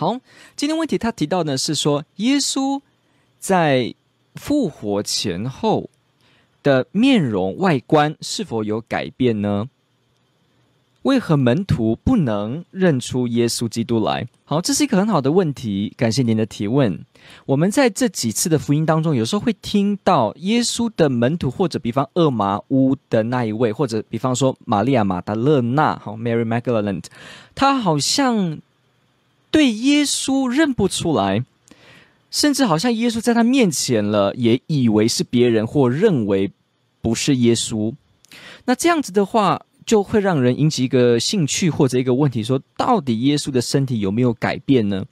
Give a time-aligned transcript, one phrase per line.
[0.00, 0.20] 好，
[0.54, 2.80] 今天问题他提到呢是说，耶稣
[3.40, 3.96] 在
[4.36, 5.90] 复活前后
[6.62, 9.68] 的面容外观是否有改变呢？
[11.02, 14.28] 为何门徒不能认出耶稣基督来？
[14.44, 17.04] 好，这是一个很好的问题，感谢您的提问。
[17.46, 27.02] 我们在这几次的福音当中，有时候会听到耶稣的门徒，或者比方厄玛乌的那一位，或者比方说玛利亚马达勒纳，好，Mary Magdalene，
[27.56, 28.60] 他好像。
[29.50, 31.44] 对耶稣认不出来，
[32.30, 36.50] 甚至好像耶稣在他面前了，也以为是别人，或认为
[37.00, 37.94] 不是耶稣。
[38.66, 45.06] 那这样子的话，就会让人引起一个兴趣或者一个问题：说，到底耶稣的身体有没有改变呢？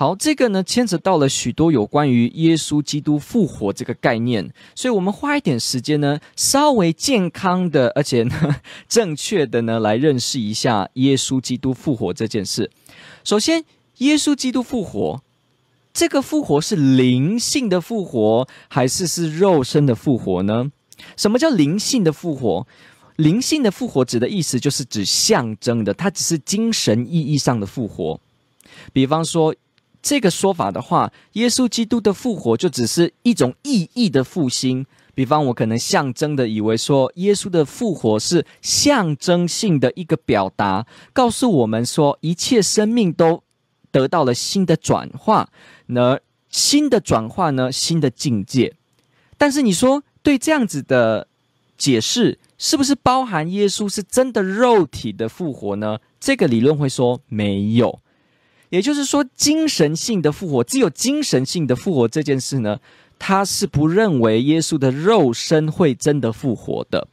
[0.00, 8.56] 好，这个呢牵扯到了许多有关于耶稣基督复活这个概念，所以我们花一点时间呢，稍微健康的而且呢
[8.88, 12.70] 正确的呢来认识一下耶稣基督复活这件事。
[13.24, 13.62] 首先，
[13.98, 15.20] 耶稣基督复活，
[15.92, 20.72] 这个复活是灵性的复活，还是是肉身的复活呢？
[21.18, 22.66] 什么叫灵性的复活？
[23.16, 28.18] 灵性的复活指的意思就是指象征的，它只是精神意义上的复活。
[28.94, 29.54] 比方说，
[30.02, 34.86] 这个说法的话，耶稣基督的复活就只是一种意义的复兴。
[35.14, 43.42] 比方，我可能象征的以为说，耶稣的复活是象征性的一个表达，告诉我们说，一切生命都
[43.90, 45.50] 得到了新的转化，
[45.86, 48.74] 那新的转化呢，新的境界。
[49.36, 51.26] 但是你说，对这样子的
[51.76, 55.98] 解释，是不是包含耶稣是真的肉体的复活呢？
[56.18, 57.98] 这个理论会说没有，
[58.70, 62.78] 也就是说，精神性的复活，只有精神性的复活这件事呢，
[63.18, 67.06] 他是不认为耶稣的肉身会真的复活的。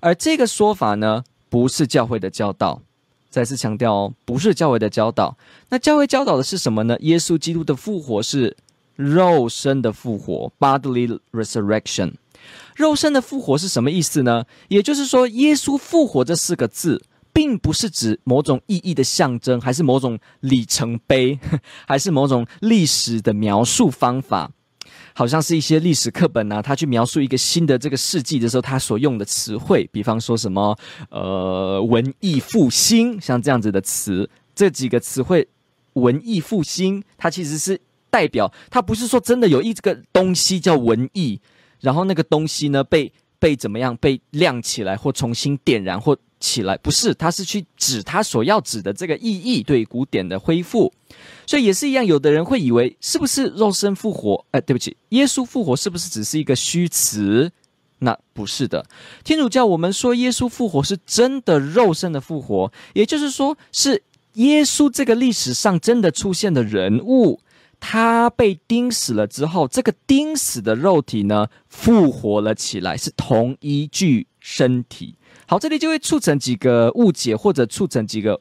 [0.00, 2.80] 而这个说法呢，不是教会的教导。
[3.28, 5.36] 再次强调哦，不是教会的教导。
[5.70, 6.96] 那教会教导的是什么呢？
[7.00, 8.56] 耶稣基督的复活是
[8.94, 12.12] 肉身的复活 （bodily resurrection）。
[12.76, 14.44] 肉身的复活是什么意思呢？
[14.68, 17.02] 也就是说，耶稣复活这四个字，
[17.34, 21.38] 并不是指某种意义的象征，还是某种里程碑，
[21.86, 24.50] 还是某种历史的描述方法。
[25.16, 30.76] 好像是一些历史课本啊，他去描述一个新的这个世纪的时候，他所用的词汇，比方说什么
[31.10, 35.48] 呃文艺复兴，像这样子的词，这几个词汇，
[35.94, 37.80] 文艺复兴，它其实是
[38.10, 41.40] 代表，它不是说真的有一个东西叫文艺，
[41.80, 46.16] 然后那个东西呢被被怎么样被亮起来或重新点燃或。
[46.44, 50.92] 起来不是，他是去指他所要指的这个意义，对古典的恢复，
[51.46, 52.04] 所以也是一样。
[52.04, 54.44] 有的人会以为是不是肉身复活？
[54.50, 57.50] 哎，对不起，耶稣复活是不是只是一个虚词？
[58.00, 58.84] 那不是的。
[59.24, 64.02] 天主教我们说耶稣复活是真的肉身的复活，也就是说是
[64.34, 67.40] 耶稣这个历史上真的出现的人物，
[67.80, 75.14] 他被钉死了之后，这个钉死的肉体呢复活了起来，是同一具身体。
[75.46, 78.40] 好，这里就会促成几个误解，或者促成几个，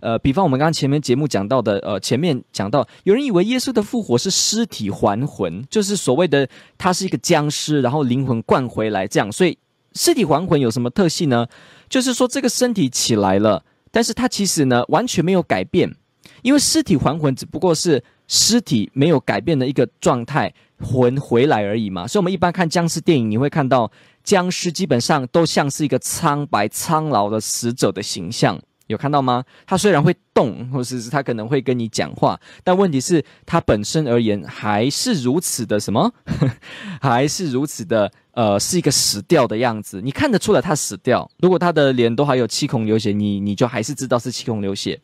[0.00, 9.30] 呃，比方我们刚刚前面节目讲到的，呃，前面讲到有人以为耶稣的复活是尸体还魂，就是所谓的他是一个僵尸，然后灵魂灌回来这样。
[9.30, 9.56] 所以
[9.94, 11.46] 尸体还魂有什么特性呢？
[11.88, 15.94] 就是说这个身体起来了，但是它其实呢完全没有改变，
[16.42, 22.08] 因为尸体还魂只不过是尸体没有改变的一个状态，魂回来而已嘛。
[22.08, 23.90] 所以我们一般看僵尸电影，你会看到。
[24.28, 29.42] 僵尸基本上都像是一个苍白苍老的死者的形象，有看到吗？
[29.66, 36.12] 他虽然会动，或者是他可能会跟你讲话，但问题是，他本身而言还是如此的什么？
[37.00, 40.02] 还是如此的呃，是一个死掉的样子。
[40.02, 41.30] 你看得出来他死掉。
[41.38, 45.00] 如果他的脸都还有七孔流血，你你就还是知道是七孔流血。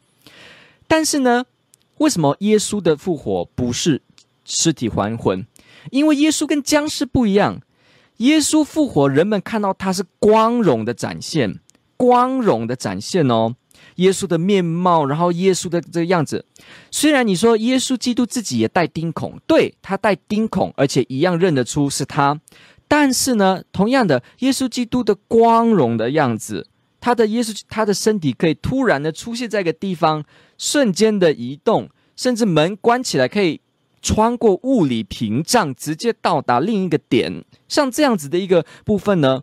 [0.86, 1.46] 但是呢，
[1.96, 4.02] 为什么耶稣的复活不是
[4.44, 5.46] 尸体还魂？
[5.90, 7.62] 因为耶稣跟僵尸不一样。
[8.18, 11.60] 耶稣复活，人们看到他是光荣的展现，
[11.96, 13.56] 光荣的展现哦。
[13.96, 16.44] 耶稣的面貌，然后耶稣的这个样子。
[16.90, 22.40] 虽然你说耶稣基督自己也带钉孔，对，他带钉孔，而且一样认得出是他。
[22.88, 26.66] 但是呢，同样的，耶稣基督的光荣的样子，
[27.00, 30.24] 他的耶稣，他的身体可以突然的出现在一个地方，
[30.56, 33.60] 瞬间的移动，甚至门关起来可以。
[34.04, 37.42] 穿过物理屏障，直接到达另一个点。
[37.66, 39.42] 像这样子的一个部分呢，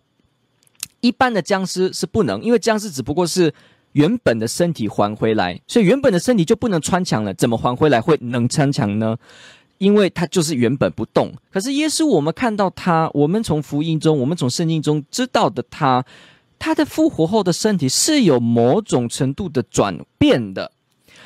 [0.99, 3.51] 一般的僵尸是不能，因为僵尸只不过是
[3.93, 7.33] 原本的身体还回来，所以原本的身体就不能穿墙了。
[7.33, 9.17] 怎么还回来会能穿墙呢？
[9.79, 11.33] 因为他就是原本不动。
[11.51, 16.05] 可是耶稣，我们看到他，我们从福音中，我们从圣经中知道的他，
[16.59, 20.71] 他的复活后的身体是有某种程度的转变的。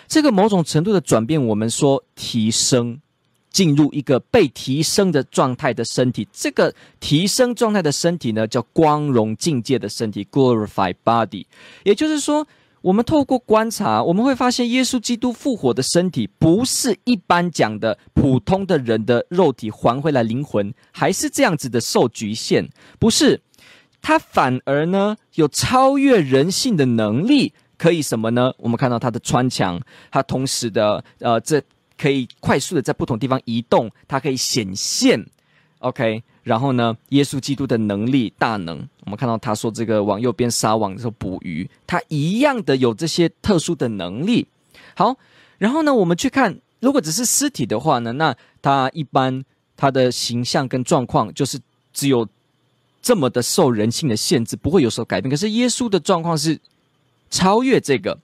[0.08, 3.02] 这个某种程度的转变，我们说提升。
[3.56, 11.46] 进入一个被提升的状态的身体，这个提升状态的身体呢，叫光荣境界的身体 （glorified body）。
[11.86, 12.46] 也就是说，
[12.81, 22.68] 我们透过观察，我们会发现，耶稣基督复活的身体不是一般讲的普通的人的肉体还回来，灵魂还是这样子的受局限，
[23.00, 23.40] 不是，
[24.02, 28.52] 他反而呢有超越人性的能力，可以什么呢？
[28.57, 29.80] 我们看到他的穿墙，
[30.12, 31.63] 他同时的呃这。
[31.97, 35.25] 可以快速的在不同地方移动，它可以显现
[35.80, 36.24] ，OK。
[36.44, 44.45] 然后呢，耶稣基督的能力大能，我们看到他说这个往右边撒网的时候捕鱼，他一样的有这些特殊的能力。
[44.95, 45.18] 好，
[45.57, 49.44] 然后呢，我们去看，如果只是尸体的话呢，那他一般
[49.75, 51.59] 他的形象跟状况就是
[51.92, 52.27] 只有
[53.01, 55.31] 这么的受人性的限制，不会有所改变。
[55.31, 56.59] 可是耶稣的状况是
[57.31, 58.19] 超越这个。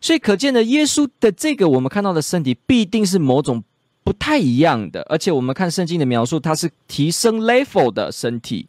[0.00, 3.62] 所以可见的，耶稣的这个我们看到的身体必定是某种
[4.02, 8.66] 不太一样的，而且我们看圣经的描述，它是提升 level 的身体。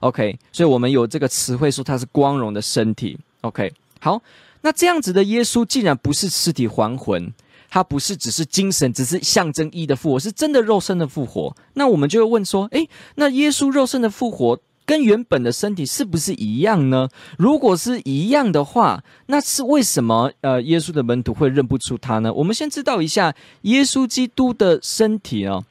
[0.00, 3.16] OK，所以我们有这个词汇说它是光荣的身体。
[3.42, 4.20] OK，好，
[4.62, 7.32] 那这样子的耶稣既然不是尸体还魂，
[7.70, 17.08] 他不是只是精神，只是象征意义的复活，是真的肉身的复活，那我们就会问说，诶，那耶稣肉身的复活，跟原本的身体是不是一样呢？
[17.38, 20.32] 如果是一样的话，那是为什么？
[20.40, 22.32] 呃，耶稣的门徒会认不出他呢？
[22.32, 25.62] 我们先知道一下，耶稣基督的身体呢，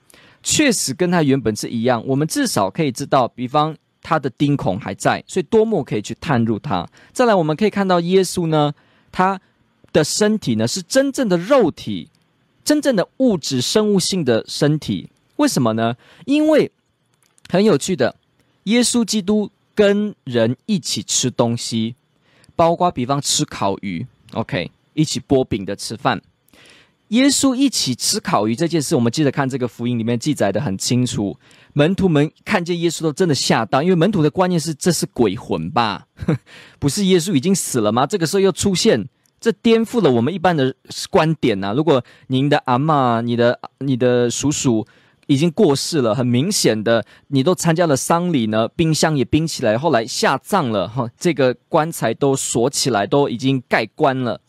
[0.42, 2.02] 确实跟他原本是一样。
[2.08, 6.88] 我们至少可以知道，比方他的钉孔还在，所以多么可以去探入他。
[7.12, 8.74] 再来，我们可以看到耶稣呢，
[9.12, 9.40] 他
[9.92, 12.10] 的身体呢是真正的肉体，
[12.64, 15.10] 真正的物质生物性的身体。
[15.36, 15.98] 为什么呢？
[16.25, 16.72] 因为
[17.50, 18.16] 很有趣的。
[18.71, 21.95] 耶稣基督跟人一起吃东西，
[22.56, 26.21] 包括比方吃烤鱼，OK，一起剥饼的吃饭。
[27.09, 31.38] 耶稣一起吃烤鱼这件事，我们记得看这个福音里面记载的很清楚。
[31.73, 36.07] 门徒们看见耶稣都真的吓到，因为门徒的观念是这是鬼魂吧？
[36.79, 38.07] 不是耶稣已经死了吗？
[38.07, 39.09] 这个时候又出现，
[39.41, 40.73] 这颠覆了我们一般的
[41.09, 41.73] 观点呐、啊。
[41.73, 44.88] 如果您的阿嬷、你的、你的叔叔。
[45.27, 54.41] 已经过世了，很明显的，你都参加了丧礼呢，冰箱也冰起来，后来下葬了，哈，这个棺材都锁起来，都已经盖棺了。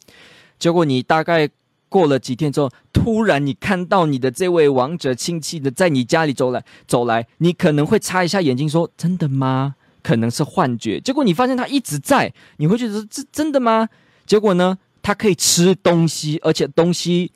[0.59, 1.49] 结果你大概
[1.89, 9.75] 过了几天之后，突然你看到你的这位亡者亲戚的在你家里走来走来，你可能会擦一下眼睛说：“真的吗？
[10.03, 13.89] 可能是幻觉。”结果你发现他一直在，你会觉得这真的吗？
[14.25, 17.31] 结果呢，他可以吃东西，而且东西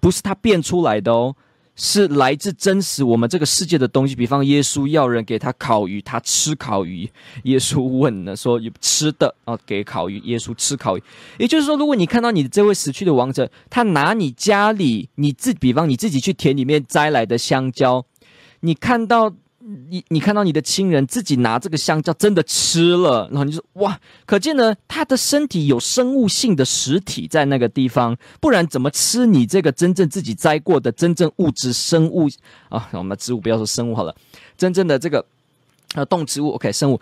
[0.00, 1.34] 不是他变出来的哦。
[1.76, 7.10] 是来自真实我们这个世界的东西，比方耶稣要人给他烤鱼，他吃烤鱼。
[7.44, 11.02] 耶稣问了说：“有吃的啊？”给烤鱼，耶稣吃烤鱼。
[11.38, 18.04] 也就是说，如果你看到你的这位死去的王者，他拿你家里你自，比方你自己去田里面摘来的香蕉，
[18.60, 19.34] 你看到。
[19.88, 32.28] 你你看到你的亲人自己拿这个香蕉真的吃了，然后你就说哇，可见呢，他的身体有生物性的实体在那个地方，不然怎么吃你这个真正自己摘过的真正物质生物
[32.68, 32.90] 啊？
[32.92, 34.14] 我们植物不要说生物好了，
[34.58, 35.24] 真正的这个
[35.94, 37.00] 呃动植物 OK 生物，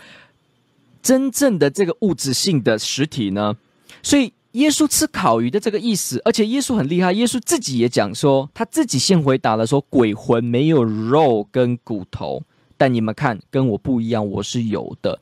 [1.03, 3.57] 真正的这个物质性的实体呢？
[4.05, 12.41] 所以耶稣吃烤鱼的这个意思，而且耶稣很厉害，耶稣自己也讲说，他自己先回答了说，鬼魂没有肉跟骨头。
[12.83, 15.21] 但你们看，跟我不一样，我是有的。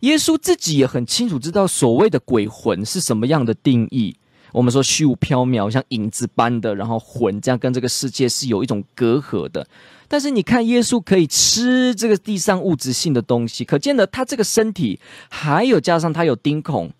[0.00, 4.14] 耶稣自己也很清楚知道所谓的鬼魂是什么样的定义。
[4.52, 9.66] 我们说虚无缥缈，像影子般的，然后魂这样跟这个世界是有一种隔阂的。
[10.08, 16.92] 但是你看，耶稣可以吃这个地上物质性的东西，可见的他这个身体，还有加上他有钉孔，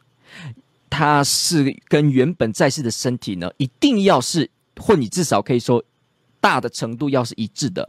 [0.89, 4.49] 他是跟原本在世的身体呢，一定要是，
[4.81, 5.85] 或你至少可以说
[6.41, 7.87] 大的程度要是一致的。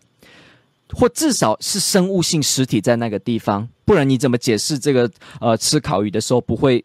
[0.93, 6.83] 或至少是生物性实体在那个地方，不然你怎么解释这个呃吃烤鱼的时候不会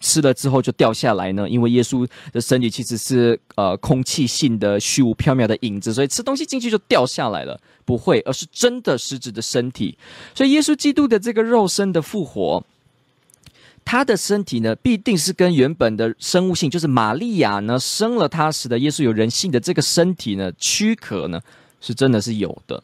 [0.00, 1.48] 吃了之后就掉下来呢？
[1.48, 9.98] 因为耶稣的身体其实是呃空气性的虚无缥缈的影子，所以吃东西进去就掉下来了，不会，而是真的实质的身体。
[10.34, 12.62] 所以耶稣基督的这个肉身的复活，
[13.84, 21.40] 他的身体呢必定是跟原本的生物性，就是玛利亚呢生了他时的耶稣有人性的这个身体呢躯壳呢。
[21.80, 22.82] 是真的是有的。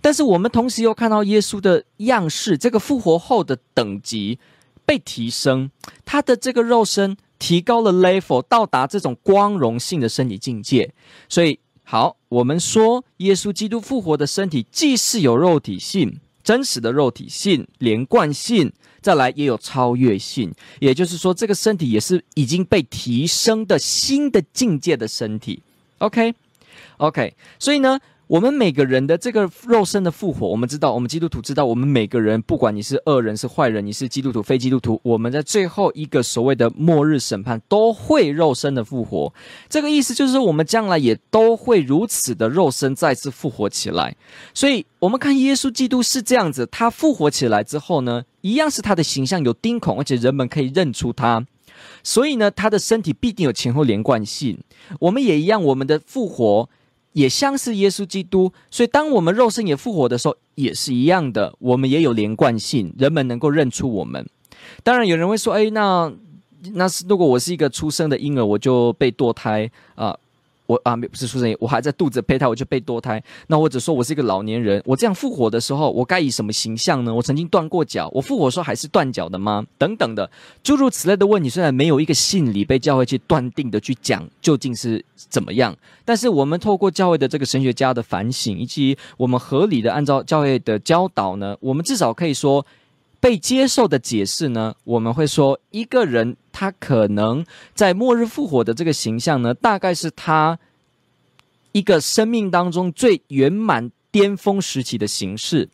[0.00, 4.38] 但是我们同时又看到耶稣的样式，这个复活后的等级
[4.86, 5.70] 被提升，
[6.04, 10.92] 他的这个肉身提高了 level，到达这种光荣性的身体境界。
[11.28, 25.62] 所以，好，我们说耶稣基督复活的身体，既是有肉体性，真实的肉体性、连贯性，再来也有超越性，也就是说，这个身体也是已经被提升的新的境界的身体。
[25.98, 28.00] OK，OK，、所以呢。
[28.32, 39.34] 我们每个人的这个肉身的复活，我们知道，我们基督徒知道，我们每个人，不管你是恶人是坏人，你是基督徒非基督徒，我们在最后一个所谓的末日审判都会肉身的复活。
[39.68, 44.16] 这个意思就是说，我们将来也都会如此的肉身再次复活起来。
[44.54, 51.44] 所以，我们看耶稣基督是这样子，他复活起来之后呢，一样是他的形象有钉孔，而且人们可以认出他。
[52.02, 54.58] 所以呢，他的身体必定有前后连贯性。
[55.00, 56.70] 我们也一样，我们的复活。
[57.12, 64.26] 也像是耶稣基督，所以当我们肉身也复活的时候，也是一样的，我们也有连贯性，人们能够认出我们。
[64.82, 66.12] 当然，有人会说：“哎，那
[66.74, 70.16] 那是如果我是一个出生的婴儿，我就被堕胎啊。”
[70.72, 73.22] 我啊，不是出生，我还在肚子胚胎，我就被堕胎。
[73.46, 77.12] 那或者说我是一个老年人，我这样复活的时候，我该以什么形象呢？
[77.14, 79.64] 我曾经断过脚，我复活的时候还是断脚的吗？
[79.76, 80.30] 等等的，
[80.62, 92.64] 诸如此类的问题，虽然没有一个信理被教会去断定的去讲究竟是怎么样，但是我们透过教会的这个神学家的反省，以及我们合理的按照教会的教导呢，我们至少可以说。
[93.20, 97.44] 被接受的解释呢，我们会说，一个人他可能
[97.74, 100.58] 在末日复活的这个形象呢，大概是他
[101.72, 103.90] 一个生命当中最圆满。
[104.12, 105.66] 巅峰时期的形式，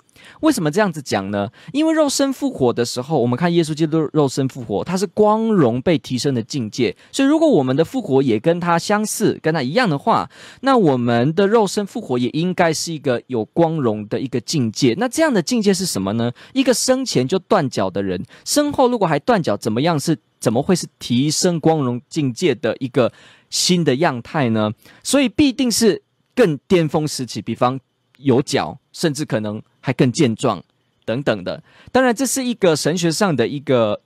[0.42, 1.50] 为什么这样子讲呢？
[1.72, 6.96] 因为肉身复活的时候，我们看耶稣基督肉身复活，它是光荣被提升的境界。
[7.10, 10.30] 所以，如果我们的复活也跟他相似，跟他一样的话，
[10.60, 14.94] 那我们的肉身复活也应该是一个有光荣的一个境界。
[14.96, 16.30] 那这样的境界是什么呢？
[16.52, 20.16] 一个生前就断脚的人，身后如果还断脚，怎么样是？
[20.38, 23.12] 怎么会是提升光荣境界的一个
[23.50, 24.72] 新的样态呢？
[25.02, 26.02] 所以，必定是
[26.34, 27.78] 更巅峰时期，比方。
[28.20, 30.60] 有脚，甚至可能还更健壮，
[31.04, 31.62] 等等的。
[31.92, 34.00] 当然，这是一个神学上的一个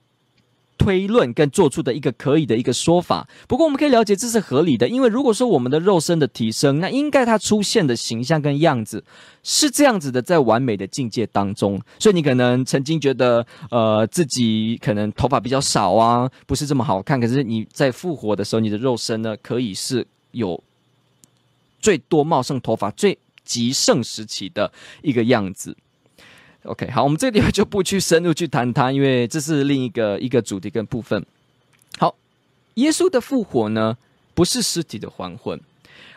[0.83, 3.27] 推论跟做出的一个可以的一个说法。
[3.47, 9.03] 不过，我们可以了解这是合理的，因为如果说我们的肉身的提升，那应该它出现的形象跟样子
[9.43, 11.81] 是这样子的，在完美的境界当中。
[11.97, 17.19] 所以，你可能曾经觉得，呃，自己可能头发比较少啊，不是这么好看。
[17.19, 20.61] 可是你在复活的时候，你的肉身呢，可以是有
[21.79, 23.17] 最多茂盛头发最。
[23.45, 24.71] 极盛时期的
[25.01, 25.75] 一个样子。
[26.63, 31.25] OK，好，我们这个地方就不去深入去谈它，因为这是另一个一个主题跟部分。
[31.97, 32.15] 好，
[32.75, 33.97] 耶稣的复活呢，
[34.33, 35.59] 不是尸体的还魂。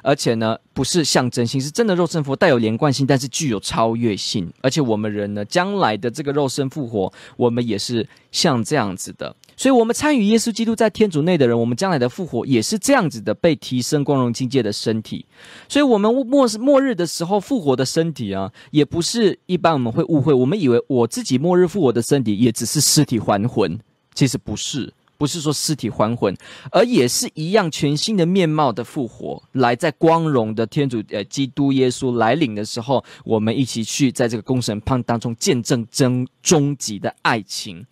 [0.02, 4.52] 而且呢，不是象征性，是真的肉身复活，带有连贯性，但是具有超越性。
[4.60, 9.34] 而且我们人呢，将来的这个肉身复活，我们也是像这样子的。
[9.58, 15.24] 所以，我们参与耶稣基督在天主内的人，我们将来的复活也是这样子的，被提升光荣境界的身体。
[15.66, 23.78] 所以，我们末末日的时候复活的身体啊，也不是一般我们会误会，我们以为我自己末日复活的身体也只是尸体还魂，
[24.14, 24.92] 其实不是。
[25.18, 26.36] 不是说尸体还魂，
[26.70, 37.84] 而也是一样全新的面貌的复活，来在光荣的天主呃基督耶稣来临的时候，我们一起去在这个公审判当中见证真终极的爱情。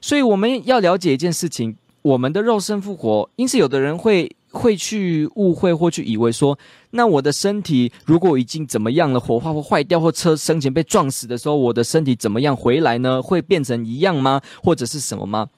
[0.00, 3.30] 所以我们要了解一件事情：我们的肉身复活。
[3.36, 6.58] 因此，有的人会会去误会或去以为说，
[6.90, 13.20] 那我的身体如果已经怎么样了，火化或坏掉，或车生前被撞死的时候，我的身体怎么样回来呢？
[13.20, 14.40] 会变成一样吗？
[14.62, 15.48] 或者是什么吗？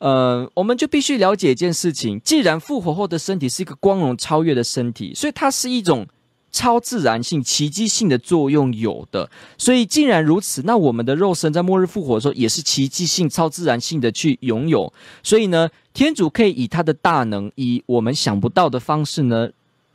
[0.00, 6.06] 呃，我们就必须了解一件事情：既然复活后的身体是一个光荣超越的身体，所以它是一种
[6.54, 9.28] 超自然性、奇迹性的作用有的。
[9.58, 14.92] 所以既然如此，那我们的肉身在末日复活的时候也是奇迹性、超自然性的去拥有。
[15.24, 19.50] 所以呢，天主可以以他的大能，以我们想不到的方式呢，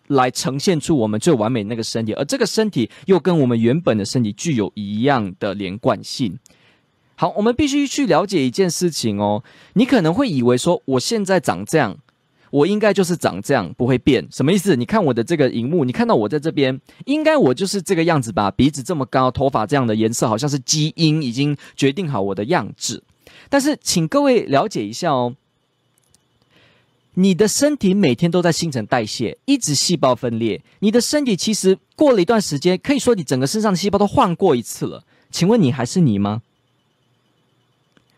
[0.08, 6.38] 来呈现出我们最完美那个身体，而这个身体又跟我们原本的身体具有一样的连贯性。
[7.16, 9.44] 好，我们必须去了解一件事情哦。
[9.74, 11.98] 你可能会以为说，我现在长这样，
[12.52, 14.28] 我应该就是长这样，不会变。
[14.32, 14.76] 什么意思？
[14.76, 18.50] 你看我的这个荧幕，你看到我在这边，应该我就是这个样子吧？
[18.52, 23.04] 鼻子这么高，头发这样的颜色，好像是基因已经决定好我的样子。
[23.50, 25.36] 但是，请各位了解一下哦，
[27.16, 30.62] 你的身体每天都在新陈代谢，一直细胞分裂。
[30.80, 35.04] 你的身体其实过了一段时间，可以说你整个身上的细胞都换过一次了。
[35.32, 36.42] 请问你还是你吗？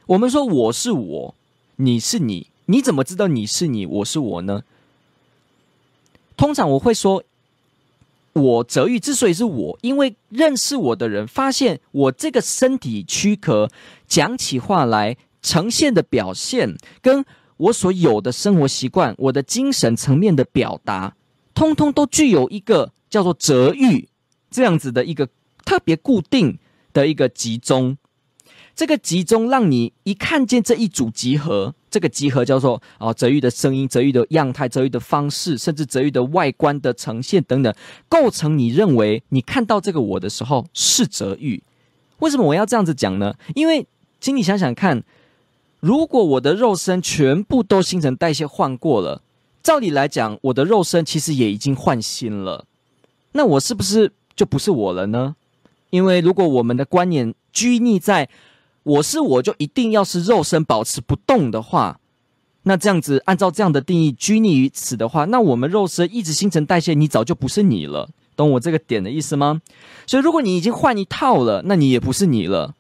[0.08, 1.36] 我们说我是我，
[1.78, 4.64] 你是你，你怎么知道你是你，我是我呢？
[6.38, 7.22] 通常我会说，
[8.32, 13.70] 我泽玉之所以是我，因为认识我的人发现我这个身体躯壳
[14.08, 17.26] 讲起话来呈现的表现，跟
[17.58, 21.18] 我所有的生活习惯、我的精神层面的表达，
[21.54, 24.08] 通通都具有一个叫做泽玉
[24.50, 25.28] 这样子的一个
[25.66, 26.58] 特别固定
[26.94, 27.98] 的一个集中。
[28.74, 37.72] 这个集中让你一看见这一组集合，这个集合叫做啊，泽玉的声音、泽玉的样态、泽玉的方式，甚至泽玉的外观的呈现等等，
[38.08, 41.62] 构成你认为你看到这个我的时候是泽玉。
[42.20, 43.36] 为什么我要这样子讲呢？
[43.56, 43.86] 因为
[44.22, 45.04] 请你想想看，
[45.82, 49.22] 如果我的肉身全部都新陈代谢换过了，
[49.62, 52.66] 照理来讲，我的肉身其实也已经换新了，
[53.34, 55.36] 那我是不是就不是我了呢？
[55.90, 58.30] 因为如果我们的观念拘泥在
[58.84, 62.00] 我是我就一定要是肉身保持不动的话，
[62.64, 69.62] 那这样子按照这样的定义拘泥于此的话，那我们肉身一直新陈代谢，你早就不是你了，懂我这个点的意思吗？
[70.08, 72.76] 所以如果你已经换一套了，那你也不是你了。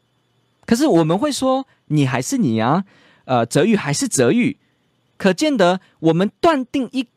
[0.65, 2.85] 可是我们会说你还是你啊，
[3.25, 4.57] 呃，泽玉还是泽玉，
[5.17, 7.07] 可见得我们断定一。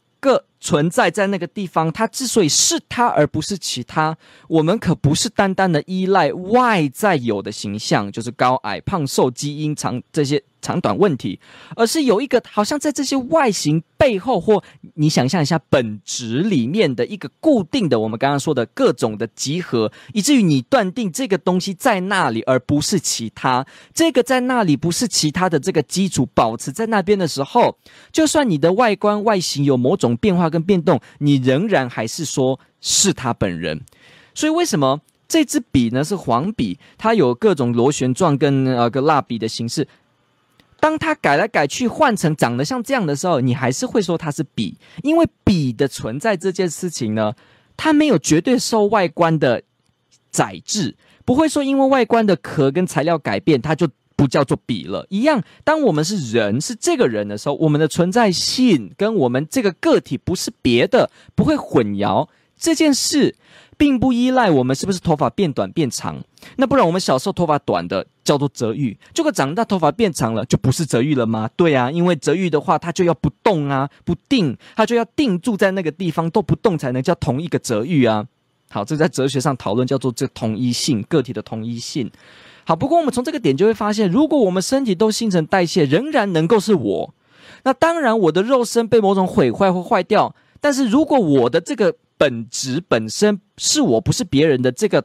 [0.65, 4.17] 存在在那个地方，它之所以是它而不是其他，
[4.49, 11.39] 我们可不是单单的依赖外在有的形象，就是高矮胖瘦、基因长这些长短问题，
[11.77, 23.67] 而是有一个好像在这些外形背后，或你想象一下本质里面的一个固定的，我们刚刚说的各种的集合，以至于你断定这个东西在那里，而不是其他。
[23.93, 27.77] 这个在那里不是其他的这个基础保持在那边的时候，
[28.11, 33.83] 就算你的外观外形有某种变化跟变动，你仍然还是说是他本人。
[34.35, 36.03] 所以为什么这支笔呢？
[36.03, 39.87] 是黄笔，它有各种螺旋状跟呃个蜡笔的形式。
[40.85, 47.33] 当它改来改去换成长得像这样的时候，你还是会说它是笔，因为笔的存在这件事情呢，
[47.75, 49.63] 它没有绝对受外观的
[50.31, 55.07] 宰制，不会说因为外观的壳跟材料改变，它就不叫做笔了。
[55.09, 63.35] 一样，当我们是人，是这个人的时候，我们的存在性跟我们这个个体不是别的，不会混淆这件事。
[63.77, 66.23] 并不依赖我们是不是头发变短变长，
[66.57, 71.49] 那不然我们小时候头发短的叫做泽玉，结果长大头发变长了就不是泽玉了吗？
[71.57, 78.27] 对啊，因为泽玉的话，它就要不动啊，不定，它就要定住在那个地方都不动才能叫同一个泽玉啊。
[78.71, 82.11] 好，这在哲学上讨论叫做这同一性，个体的同一性。
[82.65, 87.15] 好，不过我们从这个点就会发现，如果我们身体都新陈代谢，仍然能够是我，
[87.65, 91.95] 那当然我的肉身被某种毁坏或坏掉，但是如果我的这个。
[92.25, 95.05] 本质本身是我不是别人的这个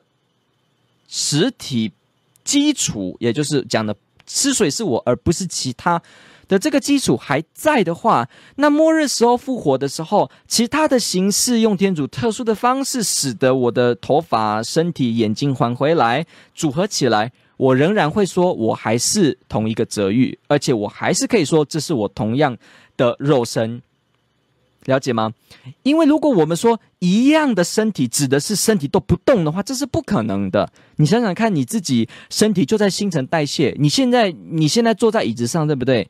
[1.10, 1.92] 实体
[2.46, 3.94] 基础，也就是讲的
[4.26, 6.02] 之所以是我而不是其他
[6.48, 22.58] 的这个基础还在的话，那末日时候复活的时候，其他的形式用天主特殊的方式，使得我的头发、身体、眼睛还回来组合起来，我仍然会说我还是同一个泽玉，而且我还是可以说这是我同样
[22.96, 23.82] 的肉身。
[24.90, 25.32] 了解吗？
[25.84, 30.70] 因为如果我们说一样的身体指的是身体都不动的话，这是不可能的。
[30.98, 33.74] 你想想看，你自己身体就在新陈代谢。
[33.80, 36.10] 你现在你现在坐在椅子上，对不对？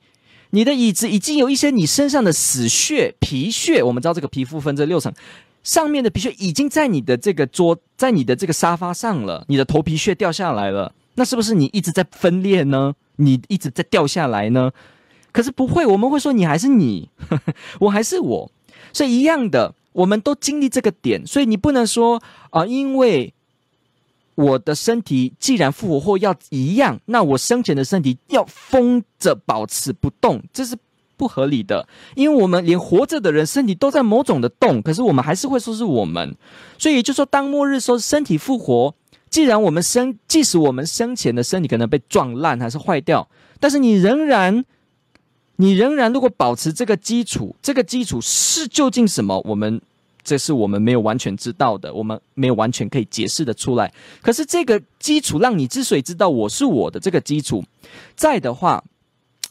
[0.52, 3.84] 你的椅子已经有一些你身上的死屑、皮屑。
[3.84, 5.14] 我们知道这个皮肤分这六层，
[5.62, 9.46] 上面的皮屑已经在你的这个桌，在你的这个沙发上了。
[9.48, 12.96] 你的头皮屑掉下来了，那是不是你一直在分裂呢？
[13.18, 14.72] 你一直在掉下来呢？
[15.32, 18.52] 可是不会，我们会说你还是你，呵呵，我还是我。
[18.94, 23.34] 所以一样的，我们都经历这个点，所以你不能说啊、因为
[24.36, 30.78] 我的身体既然复活或要一样，那我生前的身体要封着保持不动，这是
[31.18, 31.88] 不合理的。
[32.16, 36.36] 因为我们连活着的人身体都在某种的动，可是我们还是会说是我们。
[36.78, 38.96] 所以也就说，当末日说身体复活，
[39.30, 44.66] 既然我们生，即使我们生前的身体可能被撞烂还是坏掉，但是你仍然。
[45.62, 49.38] 你仍然如果保持这个基础，这个基础是究竟什么？
[49.44, 49.82] 我们
[50.24, 53.94] 这是我们没有完全知道的，我们没有完全可以解释的出来。
[54.22, 57.62] 可是这个基础让你之所以知道我是我的这个基础
[58.16, 58.82] 在的话，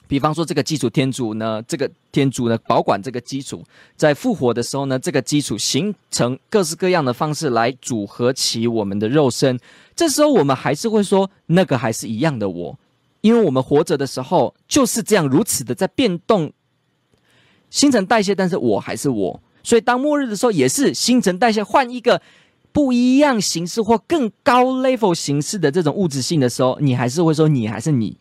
[0.07, 3.62] 比方说这个基础天主呢，这个天主呢保管这个基础，
[3.94, 9.61] 在复活的时候呢，这个基础形成各式各样的方式来组合起我们的肉身。
[9.94, 12.79] 这时候我们还是会说，那个还是一样的我。
[13.20, 16.52] 因为我们活着的时候就是这样如此的在变动，
[17.70, 22.22] 新陈代谢，但是我还是我，所以当末日的时候也是新陈代谢换一个
[22.72, 28.16] 不一样形式或更高 level 形式的这种物质性的时候，你还是会说你还是你。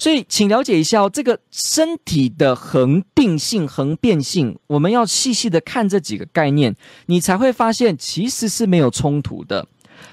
[0.00, 9.66] 所以，请了解一下哦，这个身体的恒定性、恒变性，我们要细细的看这几个概念，你才会发现其实是没有冲突的。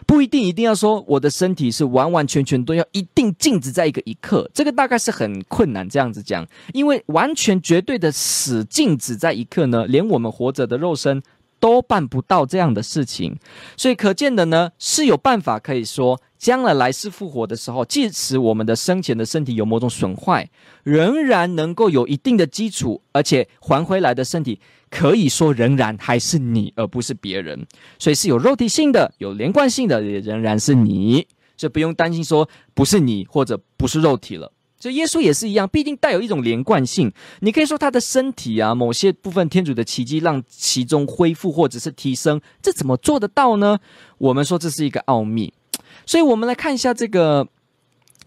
[0.06, 11.22] 不一定一定要说我的身体是完完全全都要一定静止在一个一刻，这个大概是很困难这样子讲，因为完全绝对的死静止在一刻呢，连我们活着的肉身
[11.60, 13.38] 都办不到这样的事情，
[13.76, 16.22] 所以可见的呢是有办法可以说。
[16.38, 20.48] 将来来世复活的时候，即使我们的生前的身体有某种损坏，
[20.84, 24.60] 仍然能够有一定的基础，而且还回来的身体，
[24.92, 27.66] 可以说仍然还是你，而不是别人。
[27.98, 31.26] 所以是有肉体性的，有连贯性的，也仍然是你，
[31.58, 34.52] 所以不用担心说不是你或者不是肉体了。
[34.80, 37.12] 所以耶稣也是一样，必定带有一种连贯性。
[37.40, 43.80] 你可以说他的身体啊，某些部分天主的奇迹让其中恢复或者是提升，这怎么做得到呢？
[44.18, 45.54] 我们说这是一个奥秘。
[46.06, 47.48] 所以，我们来看一下这个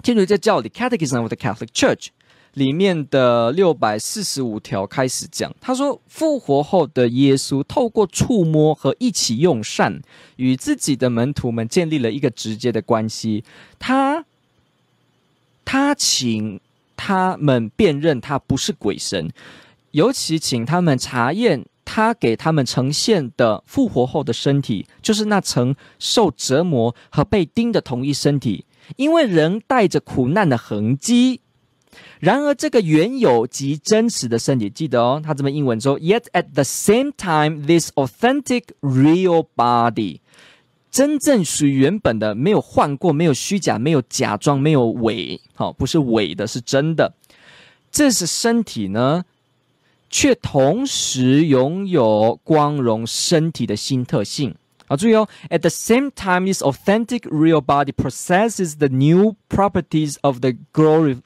[0.03, 2.07] 天主教教理《Catechism of the Catholic Church》
[2.55, 5.55] 里面的六百四十五条开始讲。
[5.61, 10.01] 他说，复活后的耶稣透过触摸和一起用膳，
[10.37, 13.45] 与自己的门徒们建立了一个直接的关系。
[13.79, 14.25] 他
[15.71, 16.59] 他请
[16.97, 19.31] 他们辨认他不是鬼神，
[19.91, 21.67] 尤其请他们查验。
[21.91, 31.41] 他给他们呈现的复活后的身体，就是那曾受折磨和被钉的同一身体，因为人带着苦难的痕迹。
[32.21, 40.21] 然而，这个原有及真实的身体，记得哦，他这么英文说：Yet at the same time, this authentic real body，
[40.91, 47.15] 真正属于原本的，没有换过，没有虚假，没有假装，没有伪，好，不是伪的，是真的。
[47.91, 49.25] 这是身体呢？
[50.11, 54.55] 却同时拥有光荣身体的新特性。
[54.87, 61.21] 好，注意哦，at the same time, this authentic real body possesses the new properties of the glory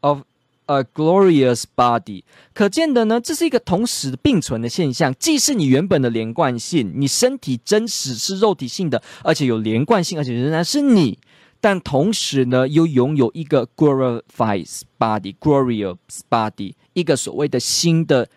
[0.00, 0.22] of
[0.66, 2.22] a glorious body。
[2.52, 11.18] 可见的呢，这是一个同时并存的现象，既是你原本的连贯性，你身体真实是肉体性的，而且有连贯性，而且仍然是你。
[11.60, 15.96] 但同时呢，又拥有一个 glorified body，glorious
[16.28, 18.28] body，一个所谓的新的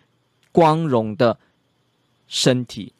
[0.50, 1.38] 光荣的
[2.26, 2.92] 身体。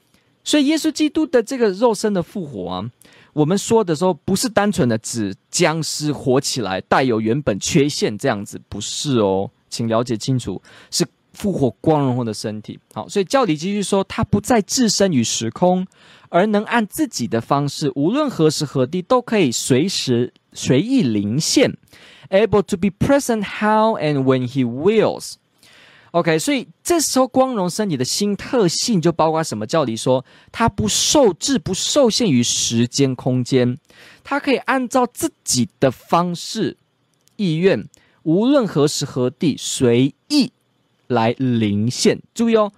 [0.44, 2.90] 所以，耶稣基督的这个肉身的复活啊，
[3.32, 10.60] 我们说的时候，不是单纯的指僵尸活起来，带有原本缺陷这样子，不是哦，请了解清楚，
[10.90, 12.78] 是复活光荣后的身体。
[12.92, 15.86] 好，所以教理继续说，他不再置身于时空。
[16.30, 21.74] 而能按自己的方式，无论何时何地都可以随时随意临现
[22.28, 25.36] ，able to be present how and when he wills。
[26.12, 29.66] OK，所以这时候光荣身体的新特性就包括什么？
[29.66, 29.84] 叫？
[29.84, 33.76] 你说，它不受制，不受限于时间空间，
[34.24, 36.76] 它可以按照自己的方式、
[37.36, 37.86] 意愿，
[38.22, 40.52] 无论何时何地随意
[41.06, 42.20] 来临现。
[42.34, 42.72] 注意哦，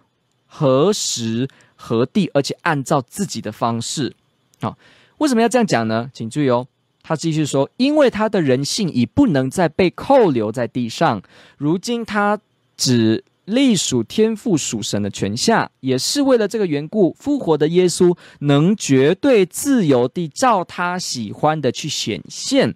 [0.46, 1.48] 何时？
[1.82, 4.14] 何地，而且按照自己的方式，
[4.60, 4.76] 好，
[5.16, 6.10] 为什么要这样讲呢？
[6.12, 6.66] 请注意哦，
[7.02, 11.22] 他继续说，因为他的人性已不能再被扣留在地上，
[11.56, 12.38] 如今他
[12.80, 22.74] 只隶属天父属神的权下，也是为了这个缘故，复活的耶稣能绝对自由地照他喜欢的去显现。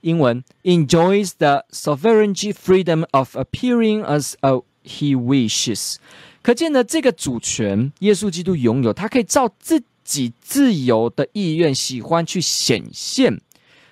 [0.00, 5.96] 英文 enjoys the sovereignty freedom of appearing as a he wishes。
[6.40, 13.38] 可见呢，这个主权，耶稣基督拥有，他可以照自己自由的意愿、喜欢去显现。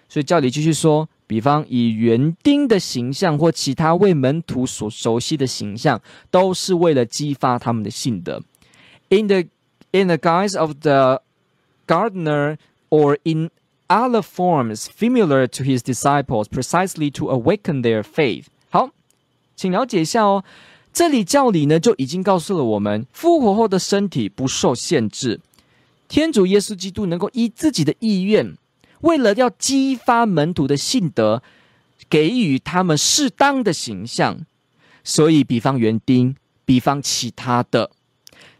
[0.09, 5.99] 所以教理继续说，比方以园丁的形象或其他为门徒所熟悉的形象，
[6.31, 8.43] 都是为了激发他们的信德。
[9.09, 9.45] In the
[9.93, 11.23] in the guise of the
[11.87, 12.59] gardener
[12.91, 13.49] or in
[13.87, 18.45] other forms familiar to his disciples, precisely to awaken their faith。
[18.69, 18.91] 好，
[19.57, 20.45] 请了解一下哦。
[20.93, 25.41] 这里教理呢，就已经告诉了我们，复活后的身体不受限制，
[26.09, 28.55] 天主耶稣基督能够依自己的意愿，
[29.03, 31.43] 为了要激发门徒的信德，
[32.11, 34.41] 给予他们适当的形象，
[35.05, 36.35] 所以比方园丁，
[36.65, 37.91] 比方其他的，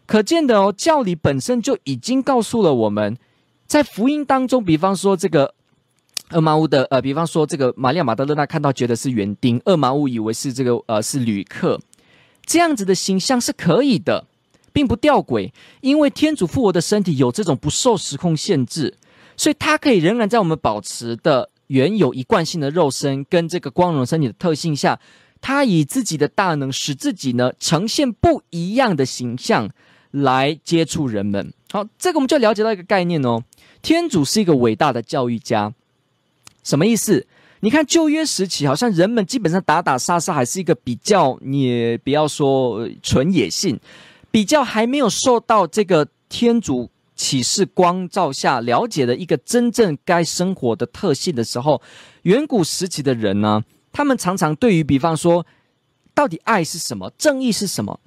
[0.05, 3.17] 可见的哦，教理本身就已经告诉了我们，
[3.67, 5.53] 在福音当中，比方说这个
[6.31, 11.79] 厄玛乌的，呃，比方说这个玛利亚玛德勒纳看到觉得是园丁，厄玛乌以为是这个，呃，是旅客。
[12.45, 14.25] 这样子的形象是可以的，
[14.73, 18.95] 并不吊诡，因为天主复活的身体有这种不受时空限制，
[19.35, 24.99] 所以它可以仍然在我们保持的原有一贯性的肉身跟这个光荣身体的特性下，
[25.41, 29.69] 它以自己的大能使自己呢呈现不一样的形象
[30.11, 31.53] 来接触人们。
[31.71, 33.43] 好，这个我们就了解到一个概念哦，
[33.81, 35.73] 天主是一个伟大的教育家，
[36.63, 37.25] 什么意思？
[37.61, 43.79] 你看旧约时期，好像人们基本上打打杀杀，还是一个比较，你不要说纯野性，
[44.29, 51.81] 比较还没有受到这个天主启示光照下了解的一个真正该生活的特性的时候，
[52.23, 55.45] 远古时期的人呢，他们常常对于比方说，
[56.13, 57.99] 到底爱是什么，正义是什么，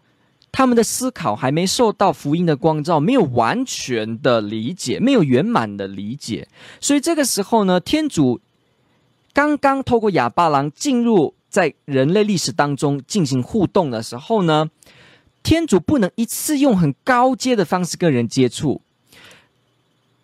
[0.50, 6.48] 他们的思考还没受到福音的光照，没有完全的理解，没有圆满的理解，
[6.80, 8.40] 所以这个时候呢，天主。
[9.32, 14.70] 刚刚透过亚巴郎进入在人类历史当中进行互动的时候呢，
[15.42, 18.80] 天主不能一次用很高阶的方式跟人接触。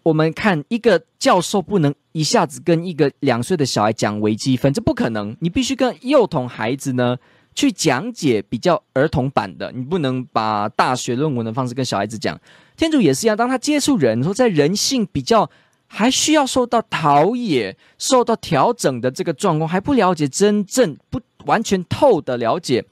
[0.03, 5.37] 我们看一个教授不能一下子跟一个两岁的小孩讲微积分，这不可能。
[5.41, 7.17] 你必须跟幼童孩子呢
[7.55, 12.41] 去讲解比较儿童版的，你不能把大学论文的方式跟小孩子讲。
[12.77, 15.51] 天主也是一样，当他接触人，说在人性比较。
[15.94, 22.83] 还需要受到陶冶、受到调整的这个状况，还不了解真正不完全透的了解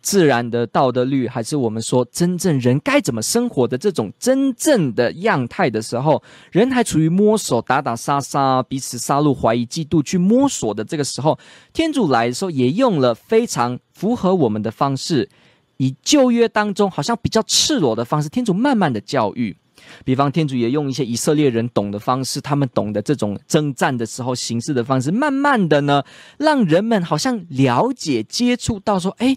[0.00, 11.38] 自然的道德律，还是我们说真正人该怎么生活的这种真正的样态的时候，人还处于摸索、打打杀杀、彼此杀戮、怀疑、嫉妒去摸索的这个时候，
[11.72, 15.28] 天主来的时候也用了非常符合我们的方式，
[15.76, 19.56] 以旧约当中好像比较赤裸的方式，天主慢慢的教育。
[20.04, 26.02] 比方天主也用一些以色列人懂的方式，他们懂得这种征战的时候形式的方式，慢慢的呢，
[26.38, 29.36] 让人们好像了解、接触到说，哎，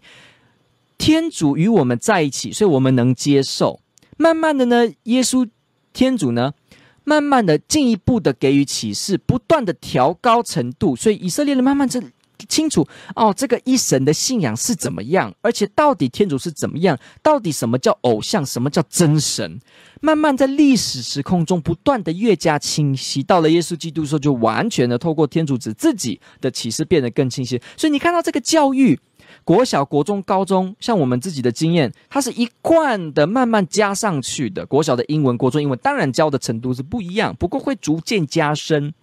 [0.97, 3.81] 天主与我们在一起，所以我们能接受。
[4.17, 5.47] 慢慢的呢，耶稣
[5.93, 6.53] 天主呢，
[7.03, 12.01] 慢慢的进一步的给予启示，不断的调高程度，所以以色列人慢慢这。
[12.51, 12.85] 清楚
[13.15, 15.33] 哦，这个一神的信仰是怎么样？
[15.39, 16.99] 而且到底天主是怎么样？
[17.23, 18.45] 到底什么叫偶像？
[18.45, 19.59] 什么叫真神？
[20.01, 23.23] 慢慢在历史时空中不断的越加清晰。
[23.23, 27.61] 到了耶稣基督时候，就完全的透过天主子自己的启示变得更清晰。
[27.77, 28.99] 所以你看到这个教育，
[29.45, 34.65] 国小、国中、高中，像我们自己的经验，它是一贯的慢慢加上去的。
[34.65, 38.93] 国小的英文、国中英文，当然教的程度是不一样，不过会逐渐加深。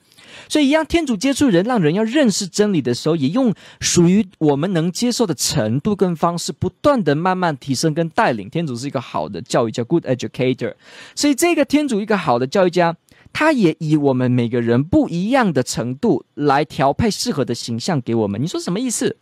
[0.49, 8.49] 所以，一样，天主接触人，让人要认识真理的时候，也用属于我们能接受的程度跟方式，不断的慢慢提升跟带领。
[8.49, 10.75] 天主是一个好的教育家，good educator。
[11.15, 12.97] 所以，这个天主一个好的教育家，
[13.33, 18.43] 他也以我们每个人不一样的程度来调配适合的形象给我们。
[18.43, 19.17] 你说什么意思？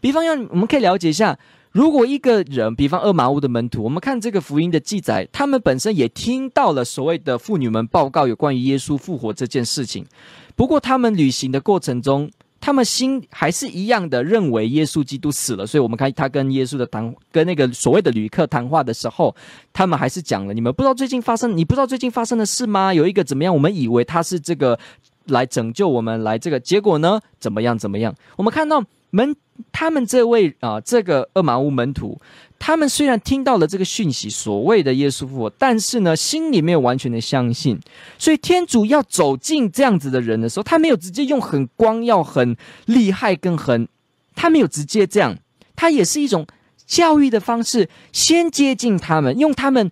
[0.00, 1.38] 比方要我们可以了解一下，
[1.70, 10.04] 如果一个人，比方厄马乌的门徒，我们看这个福音的记载，他们本身也听到了所谓的妇女们报告有关于耶稣复活这件事情。
[10.54, 15.66] 不过，他们旅行的过程中，他们心还是一样的认为耶稣基督死了。
[15.66, 19.34] 所以，我们看他跟耶稣的谈，跟那个所谓的旅客谈话的时候，
[19.72, 22.94] 他们还是讲了：你们不知道最近发生，你不知道最近发生的事吗？
[22.94, 23.52] 有一个怎么样？
[23.52, 24.78] 我们以为他是这个
[25.26, 27.20] 来拯救我们，来这个结果呢？
[27.40, 27.76] 怎么样？
[27.76, 28.14] 怎么样？
[28.36, 29.34] 我们看到门，
[29.72, 32.20] 他们这位啊、呃，这个厄玛乌门徒。
[32.64, 37.76] 他们虽然听到了这个讯息，所谓的耶稣复活，但是呢，心里没有完全的相信。
[38.16, 43.88] 所以天主要走进这样子的人的时候，他没有直接用很光耀、很厉害、跟很，
[44.36, 45.36] 他没有直接这样，
[45.74, 46.46] 他也是一种
[46.86, 49.90] 教育的方式，先接近他们，用他们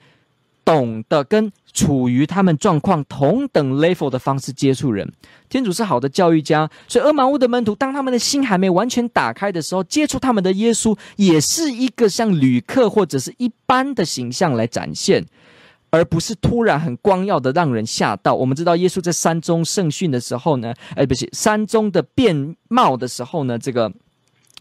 [0.64, 1.50] 懂得跟。
[1.72, 5.10] 处于他们状况同等 level 的方式接触人，
[5.48, 15.24] 天主是好的教育家，所以厄玛乌的门徒当他们的心还没完全打开的时候，接触他们的耶稣也是一个像旅客或者是一般的形象来展现，
[15.90, 18.34] 而不是突然很光耀的让人吓到。
[18.34, 23.92] 我们知道耶稣在山中圣训的时候呢，哎，不是山中的变貌的时候呢，这个。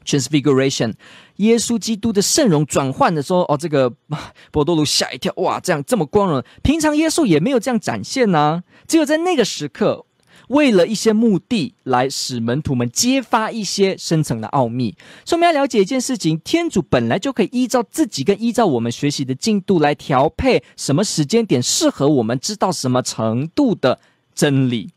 [0.10, 0.94] Transfiguration，
[1.36, 3.94] 耶稣基督的圣容转换的时候，哦，这个
[4.52, 10.06] 伯多禄吓一跳，哇，这样这么光荣，平常耶稣也没有这样展现呢、只有在那个时刻，
[10.48, 14.96] 为了一些目的来使门徒们揭发一些深层的奥秘。
[15.24, 24.00] 所以我们要了解一件事情：天主本来就可以依照自己跟依照我们学习的进度来调配什么时间点适合我们知道什么程度的
[24.34, 24.90] 真理，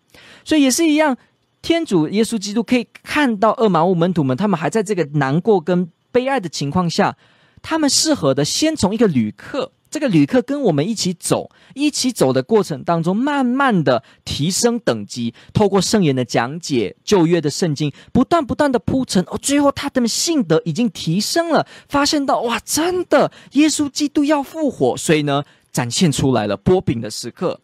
[0.43, 1.19] 所以也是一样。
[1.63, 7.17] 天主耶稣基督可以看到厄玛乌门徒们，他们还在这个难过跟悲哀的情况下，
[7.63, 27.61] 他们适合的先从一个旅客，这个旅客跟我们一起走，一起走的过程当中，慢慢的提升等级，透过圣言的讲解、旧约的圣经，不断不断的铺陈，哦，最后他的信德已经提升了，发现到哇，真的耶稣基督要复活，所以呢，展现出来了波饼的时刻，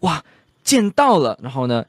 [0.00, 0.24] 哇，
[0.62, 1.84] 见到了，然后呢，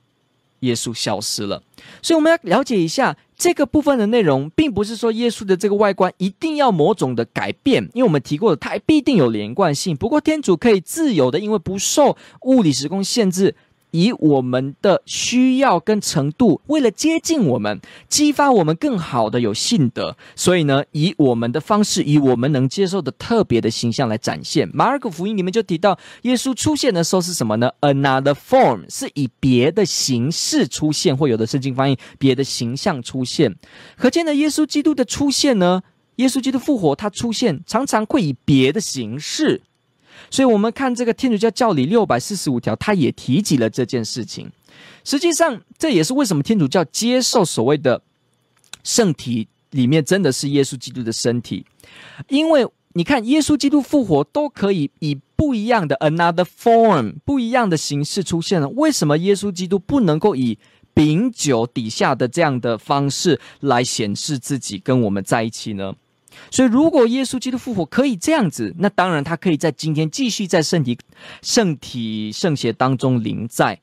[0.61, 1.61] 耶稣消失了，
[2.01, 9.95] 所以我们要了解一下这个部分的内容，并不是说耶稣的这个外观一定要某种的改变，因为我们提过的，它必定有连贯性。
[9.95, 13.55] 不过天主可以自由的，因为不受物理时空限制，
[13.91, 24.69] 以我们的需要跟程度，为了接近我们，激发我们更好的有信德，所以呢，以我们的方式，以我们能接受的特别的形象来展现。
[24.73, 33.55] 马尔可福音里面就提到，耶稣出现的时候是什么呢？Another form，是以别的形式出现，或有的圣经翻译别的形象出现。
[33.97, 35.81] 可见呢耶稣基督的出现呢，
[36.15, 39.61] 耶稣基督复活，他出现常常会以别的形式。
[40.31, 44.49] 所以，我们看这个天主教教理六百四十五条，他也提及了这件事情。
[45.03, 48.01] 实际上，这也是为什么天主教接受所谓的
[48.83, 51.65] 圣体里面真的是耶稣基督的身体，
[52.29, 58.69] 因为你看，耶稣基督复活都可以以不一样的 another form 不一样的形式出现了。
[58.69, 60.57] 为什么耶稣基督不能够以
[60.93, 65.93] 饼酒底下的这样的方式来显示自己跟我们在一起呢？
[66.49, 70.97] 所以，如果耶稣基督复活可以这样子，那当然他可以在今天继续在圣体、
[71.41, 73.79] 圣体、圣血当中临在，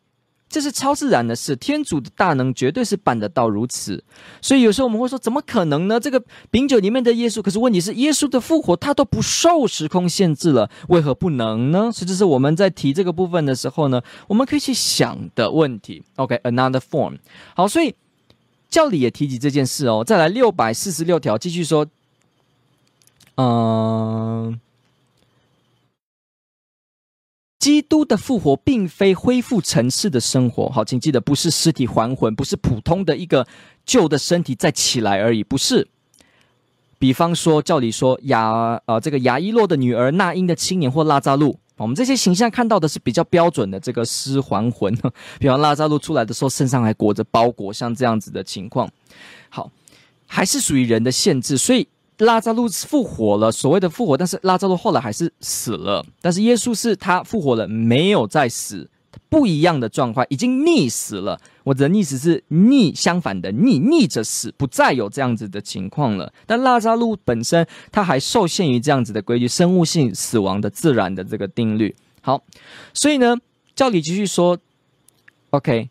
[0.49, 1.55] 这是超自然的事。
[1.57, 4.03] 天主的大能绝对是办得到如此。
[4.41, 6.01] 所以有时候我们会说，怎么可能呢？
[6.01, 11.91] 这个饼酒里面的耶稣，可是问题是，耶稣的复活他都不受时空限制了，为何不能呢？
[11.93, 16.03] 所以这是我们在提这个部分的时候呢，我们可以去想的问题。
[16.17, 17.19] OK，another form。
[17.55, 17.95] 好，所以
[18.71, 20.03] 教理也提及这件事哦。
[20.03, 21.87] 再来六百四十六条，继续说。
[23.41, 24.59] 嗯，
[27.61, 30.69] 基督的复活并非恢复尘世的生活。
[30.69, 33.47] 好，请记得，不是尸体还魂，不是普通的一个
[33.87, 35.87] 旧的身体再起来而已，不是。
[36.99, 44.93] 比方说，照理说雅呃这个雅伊洛的女儿那因的青年或拉扎路，我们这些形象看到的是比较标准的这个尸还魂。
[45.39, 48.91] 比方拉扎路出来的时候，身上还裹着包裹，像这样子的情况。
[49.49, 49.71] 好，
[50.27, 51.87] 还是属于人的限制，所以。
[52.19, 56.05] 拉扎路复活了，所谓的复活，但是拉扎路后来还是死了。
[56.21, 58.91] 但是耶稣是他复活了，没有再死，
[59.29, 61.41] 不一样的状况，已经逆死了。
[61.65, 66.33] 我的意思是逆，相反的逆，逆着死，不再有这样子的情况了。
[66.47, 71.95] 但拉扎路本身，他还受限于这样子的规矩，生物性死亡的自然的这个定律。
[72.21, 72.43] 好，
[72.93, 73.37] 所以呢，
[73.77, 74.59] 教理继续说
[75.51, 75.91] ，OK。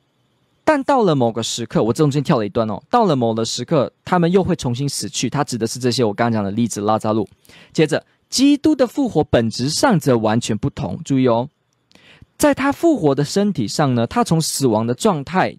[0.67, 2.83] 但到了某个时刻，我中间跳了一段哦。
[2.89, 5.29] 到了某个时刻，他们又会重新死去。
[5.29, 7.25] 他指的是这些我刚刚讲的例子，拉扎路。
[7.71, 10.99] 接着，基督的复活本质上则完全不同。
[11.05, 11.47] 注意哦，
[12.37, 15.55] 在他复活的身体上呢，他从死亡的状态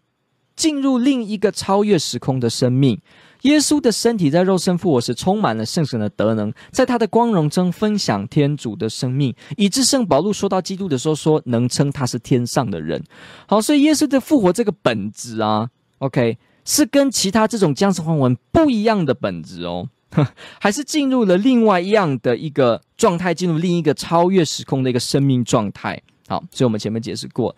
[0.54, 3.00] 进入另一个超越时空的生命。
[3.42, 13.02] 耶稣的身体在肉身复活时，充满了圣神的德能，在他的光荣中分享天主的生命，以致圣保禄说到基督的时候说，能称他是天上的人。
[13.46, 19.88] 好，所以耶稣的复活这个本质啊，OK，是跟其他这种僵尸还魂不一样的本质哦，
[20.60, 26.02] 还是进入了另外一样的一个状态，进入另一个超越时空的一个生命状态。
[26.26, 27.54] 好，所以我们前面解释过。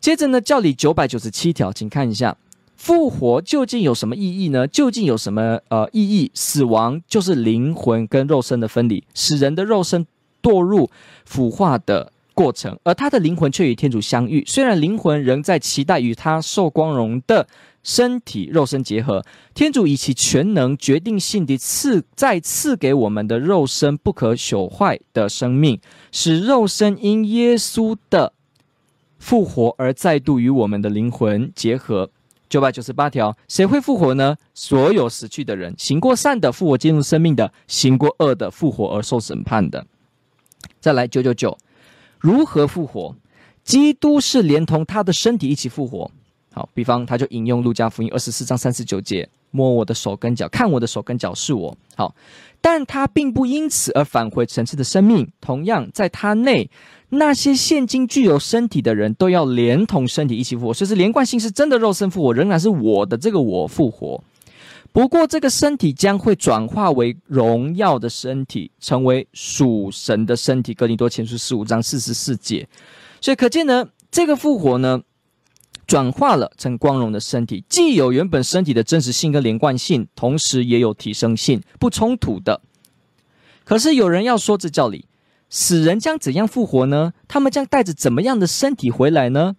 [0.00, 2.36] 接着呢，教理九百九十七条，请看一下。
[2.84, 4.68] 复活究竟有什么意义呢？
[4.68, 6.30] 究竟有什么呃意义？
[6.34, 10.06] 死亡就是灵魂跟肉身的分离，使人的肉身
[10.42, 10.90] 堕入
[11.24, 14.44] 腐化的过程，而他的灵魂却与天主相遇。
[14.46, 17.48] 虽然灵魂仍在期待与他受光荣的
[17.82, 25.80] 身体肉身结合，天主以其全能决定性地赐再赐给我们的肉身不可朽坏的生命，
[26.12, 28.34] 使肉身因耶稣的
[29.18, 32.10] 复活而再度与我们的灵魂结合。
[32.54, 34.36] 九百九十八条，谁会复活呢？
[34.54, 39.84] 所有死去的人，行过善的复活进入生命的，行过恶的复活而受审判的。
[40.78, 41.58] 再来九九九，
[42.20, 43.16] 如何复活？
[43.64, 46.08] 基督是连同他的身体一起复活。
[46.52, 51.76] 好，比方他就引用路加福音二十四章三十九节：摸我的手跟脚，看我的手跟脚是我。
[51.96, 52.14] 好，
[52.60, 56.70] 但他并不因此而返回尘世的生命，同样在他内。
[57.14, 64.22] 那些现今具有身体的人都要连同身体一起复活，所以是连贯性是真的肉身复活，仍然是我的这个我复活。
[64.92, 70.72] 不过这个身体将会转化为荣耀的身体，成为属神的身体。
[70.72, 72.68] 哥林多前书十五章四十四节。
[73.20, 75.00] 所以可见呢，这个复活呢，
[75.86, 82.60] 转化了成光荣的身体，既有原本身体的真实性跟连贯性，同时也有提升性，不冲突的。
[83.64, 85.06] 可是有人要说这叫理。
[85.48, 87.12] 死人将怎样复活呢？
[87.28, 89.56] 他们将带着怎么样的身体回来呢？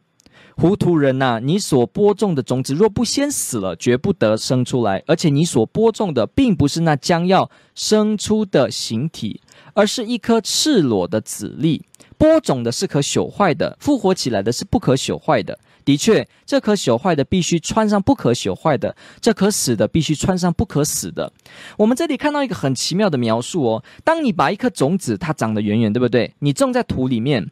[0.57, 5.03] 糊涂人呐、你所播种的种子若不先死了，绝不得生出来。
[5.05, 9.41] 而且你所播种的，并不是那将要生出的形体，
[9.73, 11.83] 而是一颗赤裸的籽粒。
[12.17, 15.59] 播种的是可朽坏的，复活起来的是不可朽坏的。
[15.85, 21.31] 的确，这可朽坏的必须穿上不可朽坏的；这可死的必须穿上不可死的。
[21.77, 23.83] 我们这里看到一个很奇妙的描述哦。
[24.03, 26.33] 当你把一颗种子，它长得圆圆，对不对？
[26.39, 27.51] 你种在土里面，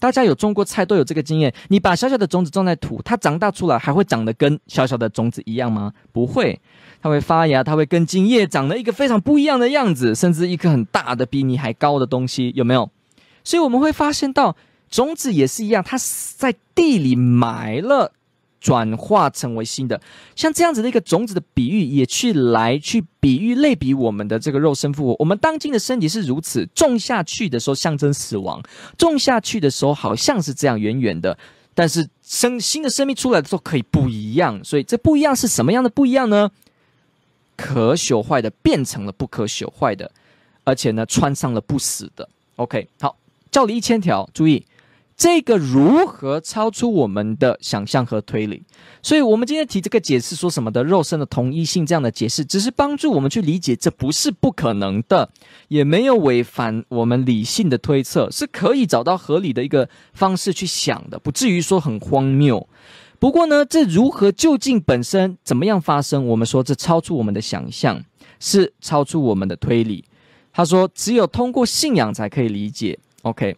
[0.00, 1.52] 大家有种过菜都有这个经验。
[1.68, 5.92] 你把小小的种子种在土，它长大出来还会长得跟小小的种子一样吗？
[6.10, 6.58] 不会，
[7.02, 12.88] 它会发芽，它会根茎叶长了一个非常不一样的样子，甚至一颗很大的比你还高的东西，有没有？
[13.44, 14.56] 所以我们会发现到
[14.90, 15.96] 种子也是一样，它
[16.36, 18.12] 在地里埋了。
[18.60, 20.00] 转化成为新的，
[20.34, 25.16] 像这样子的一个种子的比喻，也去来去比喻类比我们的这个肉身复活。
[25.20, 28.60] 我们当今的身体是如此，种下去的时候象征死亡，
[28.98, 31.38] 种下去的时候好像是这样远远的，
[31.72, 34.62] 但是生新的生命出来的时候可以不一样。
[34.64, 36.50] 所以这不一样是什么样的不一样呢？
[37.56, 40.10] 可朽坏的变成了不可朽坏的，
[40.64, 42.28] 而且呢穿上了不死的。
[42.56, 43.16] OK，好，
[43.52, 44.66] 教理一千条，注意。
[45.18, 48.62] 这个如何超出我们的想象和推理？
[49.02, 55.28] 所以，我们今天提这个解释，说什么的肉身的同一性这样的解释，只是帮助我们去理解，这不是不可能的，
[55.66, 62.68] 也没有违反我们理性的推测，是可以找到合理的一个方式去想的，不至于说很荒谬。
[63.18, 66.24] 不过呢，这如何究竟本身怎么样发生？
[66.28, 68.00] 我们说这超出我们的想象，
[68.38, 70.04] 是超出我们的推理。
[70.52, 72.96] 他说，只有通过信仰才可以理解。
[73.22, 73.56] OK。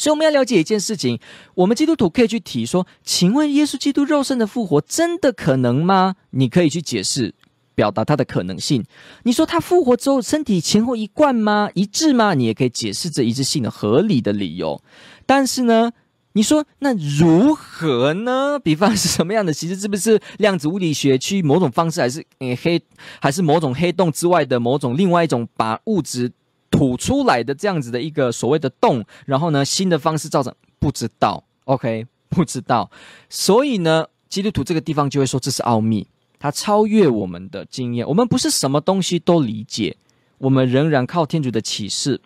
[0.00, 1.20] 所以我们要了解一件事情，
[1.54, 6.14] 我们基督徒可以去提说，请问耶稣基督肉身的复活真的可能吗？
[6.30, 7.34] 你可以去解释，
[7.74, 8.82] 表达它的可能性。
[9.24, 11.68] 你说他复活之后身体前后一贯吗？
[11.74, 12.32] 一致吗？
[12.32, 14.82] 你也可以解释这一致性的合理的理由。
[15.26, 15.92] 但是呢，
[16.32, 18.58] 你说那如何呢？
[18.58, 19.52] 比方是什么样的？
[19.52, 22.82] 其实是不是量子物理学去某种方式，还是嗯黑，
[23.20, 26.32] 还是某种黑洞之外的某种另外一种把物质？
[26.80, 32.90] 吐出来的这样子的一个所谓的洞，然后呢，新的方式造成不知道，OK，不知道，
[33.28, 36.06] 所以呢，基督徒这个地方就会说这是奥秘，
[36.38, 39.98] 它超越我们的经验，我们不是什么东西都理解，
[40.38, 42.18] 我们仍然靠天主的启示。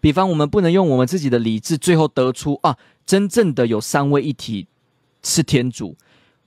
[0.00, 4.66] 比方，我们不能用我们自己的理智，最后得出啊，真正的有三位一体
[5.22, 5.94] 是天主，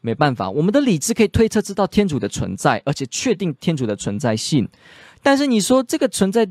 [0.01, 4.67] 没办法，我们的理智可以推测知道天主的存在，而且确定天主的存在性，
[5.21, 6.49] 但是你说这个存在。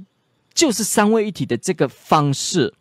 [0.54, 2.74] 就是三位一体的这个方式，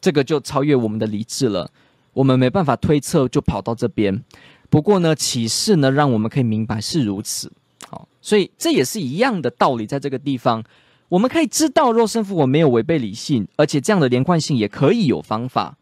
[0.00, 1.70] 这个就超越我们的理智了。
[2.12, 4.24] 我们没办法推测，就跑到这边。
[4.70, 7.52] 不过呢，启示呢，让我们可以明白是如此。
[7.88, 10.64] 好，所以这也是一样的道理，在这个地方，
[11.08, 15.76] 我们可以知道肉身复活没有违背理性，而且这样的连贯性也可以有方法。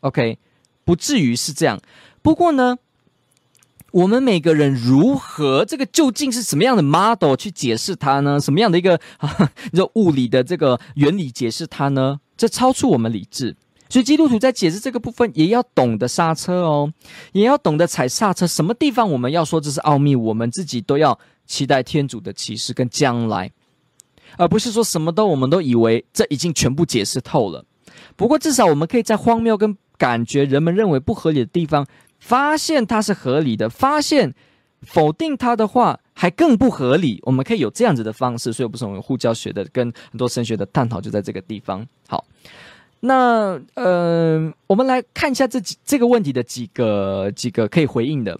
[0.00, 0.38] OK，
[0.84, 1.80] 不至于是这样。
[2.22, 2.78] 不过呢。
[3.92, 8.40] 我们每个人如何这个究竟是什么样的 model 去解释它呢？
[8.40, 12.18] 什么样的一个啊， 就物理的这个原理解释它呢？
[12.36, 13.54] 这超出我们理智，
[13.90, 16.92] 所以基督徒在解释这个部分也要懂得刹车哦，
[17.32, 18.46] 也要懂得踩刹车。
[18.46, 23.52] 什么地方我们要说这是奥秘，我们自己都要期待天主的启示跟将来，
[24.38, 27.64] 而不是说什么都我们都以为这已经全部解释透了。
[28.16, 31.86] 不过至少我们可以在荒谬跟感觉人们认为不合理的地方。
[32.22, 34.32] 发现它是合理的，发现
[34.82, 37.20] 否定它的话还更不合理。
[37.24, 41.84] 我们可以有这样子的方式，所以不是我们互教学的跟很多神学的探讨就在这个地方。
[42.06, 42.24] 好，
[43.00, 48.38] 那呃，我们来看一下这几这个问题的几个几个可以回应的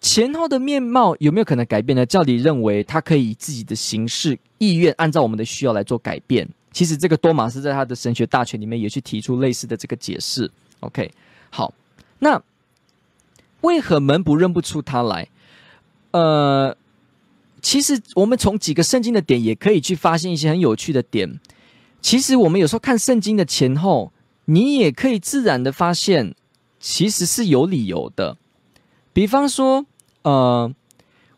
[0.00, 2.06] 前后的面貌有没有可能改变呢？
[2.06, 6.48] 教理认为它可以以自己的形式意愿按照我们的需要来做改变。
[6.72, 10.50] 其实这个多玛斯在他的神学大全里面也去提出类似的这个解释。
[10.80, 11.10] OK，
[11.50, 11.70] 好，
[12.18, 12.42] 那。
[13.64, 15.28] 为何门不认不出他来？
[16.12, 16.76] 呃，
[17.60, 21.40] 其实我们从几个圣经的点也可以去发现一些很有趣的点。
[22.00, 24.12] 其实我们有时候看圣经的前后，
[24.44, 26.34] 你也可以自然的发现，
[26.78, 28.36] 其实是有理由的。
[29.12, 29.86] 比方说，
[30.22, 30.70] 呃，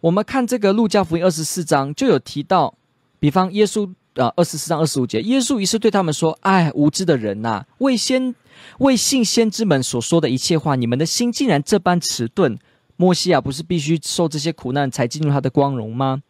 [0.00, 2.74] 我们看这个路加福音二十四章就有提到，
[3.20, 8.34] 比方耶稣啊，二十四章二十五节，耶稣于是对他们说：“哎，无知的人呐，为先。”
[8.78, 12.58] 为信先知们所说的一切话，你们的心竟然这般迟钝。
[12.98, 16.22] 默西亚不是必须受这些苦难才进入他的光荣吗？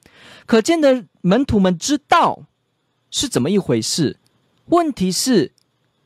[0.47, 2.43] 可见的门徒们知道
[3.11, 4.19] 是怎么一回事。
[4.67, 5.53] 问题是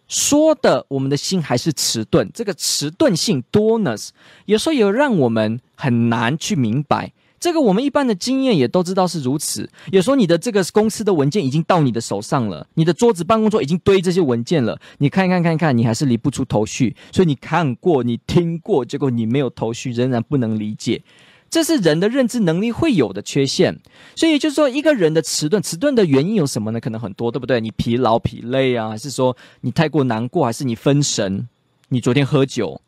[0.07, 4.11] 说的我们的心还是迟钝，这个迟钝性 dullness
[4.45, 7.12] 有时候也让我们很难去明白。
[7.41, 9.68] 这个我们一般的经验也都知道是如此。
[9.91, 16.95] 有时候你的这个公司的文件已经到你的手上了，你的桌子办公桌已经堆这些文件了，你看一看看一看，你还是理不出头绪。
[17.11, 21.03] 所以你看过，你听过，结果你没有头绪，仍然不能理解。
[21.49, 23.80] 这是人的认知能力会有的缺陷。
[24.14, 26.78] 所以就是说，一个人的迟钝，迟钝的原因有什么呢？
[26.78, 27.61] 可能很多，对不对？
[27.61, 31.49] 你疲劳、疲累啊，还是说你太过难过，还是你分神？
[31.88, 32.80] 你昨天喝酒，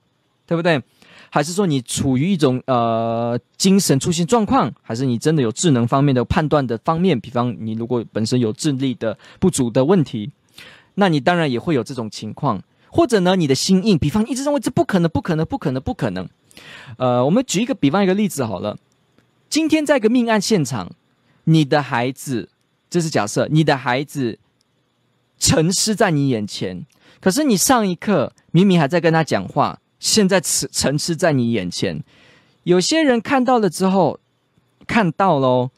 [0.47, 0.81] 对不对？
[1.35, 7.19] 还是说你处于一种呃精神出现状况，还是你真的有智能方面的判断的方面？
[7.19, 10.31] 比方你如果本身有智力的不足的问题，
[10.97, 12.63] 那你当然也会有这种情况。
[12.91, 16.29] 或者呢，你的心硬，比方一直认为这不可能，不可能，不可能，不可能。
[16.99, 18.77] 呃，我们举一个比方，一个例子好了。
[19.49, 20.93] 今天在一个命案现场，
[21.45, 22.51] 你的孩子，
[22.91, 24.39] 这是假设，你的孩子
[25.39, 26.85] 沉尸在你眼前，
[27.23, 32.03] 可是你上一刻明明还在跟他讲话，现在沉沉尸在你眼前。
[32.65, 34.19] 有些人看到了之后，
[34.85, 35.71] 看到喽，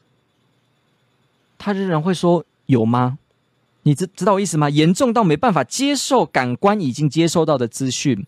[1.59, 3.19] 他仍然会说：“有吗？”
[3.83, 4.67] 你知知道我意思吗？
[4.67, 8.25] 严重到没办法接受，感官已经接收到的资讯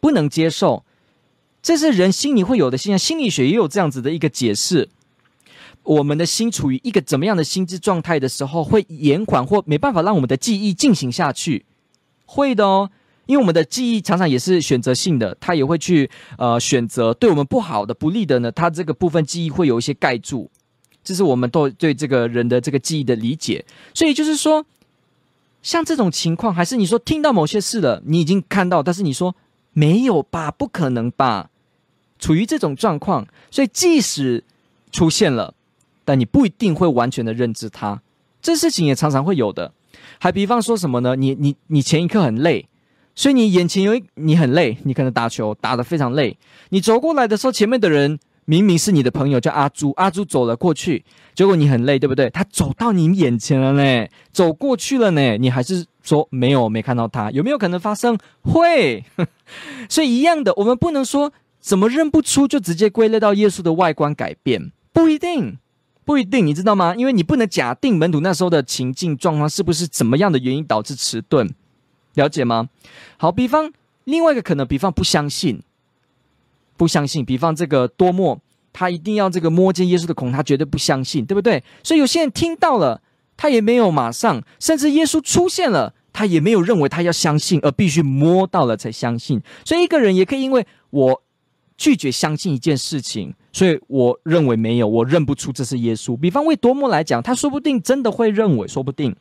[0.00, 0.82] 不能接受，
[1.62, 2.98] 这是人心里会有的现象。
[2.98, 4.88] 心理学也有这样子的一个解释：
[5.82, 11.66] 我们的心处于一个怎么样的心智状态的时候，会延缓或没办法让我们的记忆进行下去，
[12.24, 12.90] 会的哦。
[13.26, 20.50] 因为我们的记忆常常也是选择性的，它也会去呃选择对我们不好的、不利的呢，它这个部分记忆会有一些盖住，
[21.02, 23.64] 这是我们都对这个人的这个记忆的理解。
[23.92, 24.64] 所以就是说。
[25.64, 29.34] 像这种情况，还是你说听到某些事了，你已经看到，但是你说
[29.72, 30.50] 没有吧？
[30.50, 31.48] 不可能吧？
[32.18, 34.44] 处于这种状况，所以即使
[34.92, 35.54] 出现了，
[36.04, 38.02] 但你不一定会完全的认知它。
[38.42, 39.72] 这事情也常常会有的。
[40.18, 41.16] 还比方说什么呢？
[41.16, 42.68] 你你你前一刻很累，
[43.14, 46.36] 所以你眼前有一你很累，你可能打球打得非常累，
[46.70, 48.18] 你走过来的时候，前面的人。
[48.46, 51.02] 明明是你的朋友叫阿朱，阿朱走了过去，
[51.34, 52.28] 结果你很累，对不对？
[52.28, 58.18] 他走到你眼前了呢，走过去了呢，你还是说没有，没看到他，有没有可能发生？
[58.42, 59.02] 会，
[59.88, 65.56] 所以一样的，我们不能说怎么认不出就直接归类到耶稣的外观改变，不一定，
[66.04, 66.94] 不一定，你知道吗？
[66.94, 71.48] 因为你不能假定门徒那时候的情境状况是不是怎么样的原因导致迟钝，
[72.14, 72.68] 了解吗？
[73.16, 73.72] 好，比方
[74.04, 75.62] 另外一个可能，比方不相信。
[76.76, 78.40] 不相信，比方这个多默，
[78.72, 81.62] 他一定要这个摸见耶稣的孔，他绝对不相信，对不对？
[81.84, 83.00] 所以有些人听到了，
[83.36, 89.40] 他也没有马上，甚至耶稣出现了，他也没有认为他要相信，而必须摸到了才相信。
[89.64, 91.22] 所以一个人也可以因为我
[91.76, 96.16] 拒绝相信一件事情，所以我认为没有，我认不出这是耶稣。
[96.16, 99.14] 比方为多默来讲，他说不定真的会认为，说不定。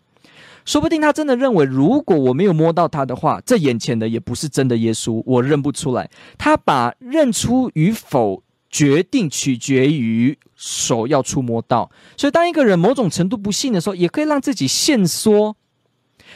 [0.66, 6.10] 说不定他真的认为，如果我没有摸到他的话，这眼前的也不是真的耶稣，我认不出来。
[6.38, 11.92] 他把认出与否决定取决于手要触摸到。
[12.16, 15.56] 所以，当一个人某种程度不信的时候，也可以让自己限缩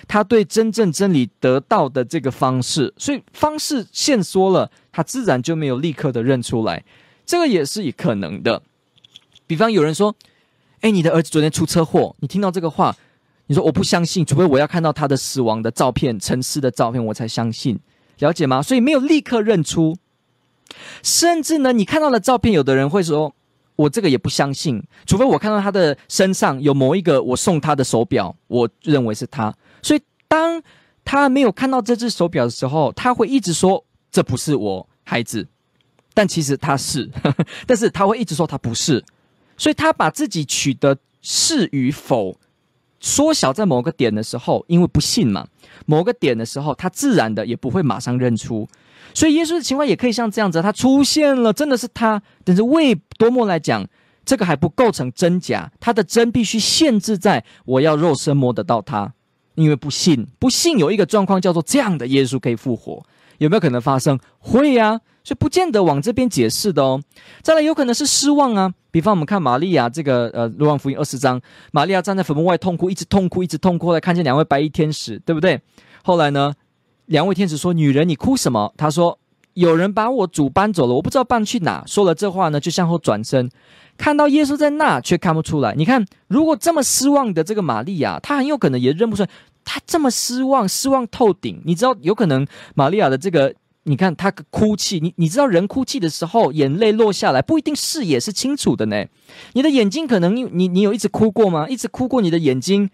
[0.08, 2.94] 他对真正真理得到的这个方式。
[2.98, 6.84] 所以，方式限缩了，他自然就没有立刻的认出来。
[7.26, 8.62] 这个也是有可能的。
[9.48, 10.14] 比方有人说
[10.82, 12.96] ：“哎，你的儿子昨天出车祸。”你听到这个话。
[13.48, 17.80] 你说我不相信，除非我要看到他的死亡的照片、沉尸的照片，我才相信，
[18.20, 18.62] 了解吗？
[18.62, 19.96] 所以没有立刻认出，
[21.02, 23.34] 甚至呢，你看到的照片，有的人会说，
[23.78, 29.56] 我这个也不相信，除非我看到他的身上有某一个我送他的手表，我认为是他。
[29.82, 30.62] 所以当
[31.06, 35.48] 他没有看到这只手表的时候，他会一直说这不是我孩子，
[36.14, 37.10] 但其实他是，
[37.66, 39.06] 但是他会一直说他不是，
[39.56, 42.38] 所以他把自己取得是与否。
[43.00, 45.48] 缩小在某个点的时候，因为不信嘛，
[45.86, 48.68] 某个点的时候，他自然的也不会马上认出。
[49.14, 52.22] 所以耶稣的情况也可以像这样子，他出现了，真的是他。
[52.44, 53.88] 但是为多么来讲，
[54.26, 59.14] 这个还不构成真假，他的真必须限制在我要肉身摸得到他，
[59.56, 63.04] 因为不信，不信有一个状况叫做这样的耶稣可以复活，
[63.38, 64.20] 有没有可能发生？
[64.40, 65.02] 会呀、啊。
[65.24, 67.02] 所以不见得往这边解释的哦。
[67.42, 68.74] 再来，有可能是失望啊。
[68.92, 71.42] 比方我们看玛利亚这个呃，《若望福音》二十章，
[71.74, 75.60] 玛利亚站在坟墓外痛哭，一直痛哭，一直痛哭，来看见两位白衣天使，对不对？
[76.02, 76.54] 后来呢，
[77.08, 79.20] 两位天使说：“女人，你哭什么？”她说
[79.54, 83.50] ：“有人把我主搬走了，我不知道搬去哪。”说了这话呢，就向后转身，
[83.98, 85.74] 看到耶稣在那，却看不出来。
[85.76, 89.30] 你看，如果这么失望的这个玛利亚，她很有可能也认不出来。
[89.68, 91.62] 他这么失望，失望透顶。
[91.66, 93.54] 你知道，有可能玛利亚的这个。
[93.90, 99.06] 你看他哭泣，你你知道人哭泣的时候，眼泪落下来不一定视野是清楚的呢。
[99.54, 101.70] 你的眼睛可能你你你有一直哭过吗？
[101.70, 102.90] 一直哭过，你的眼睛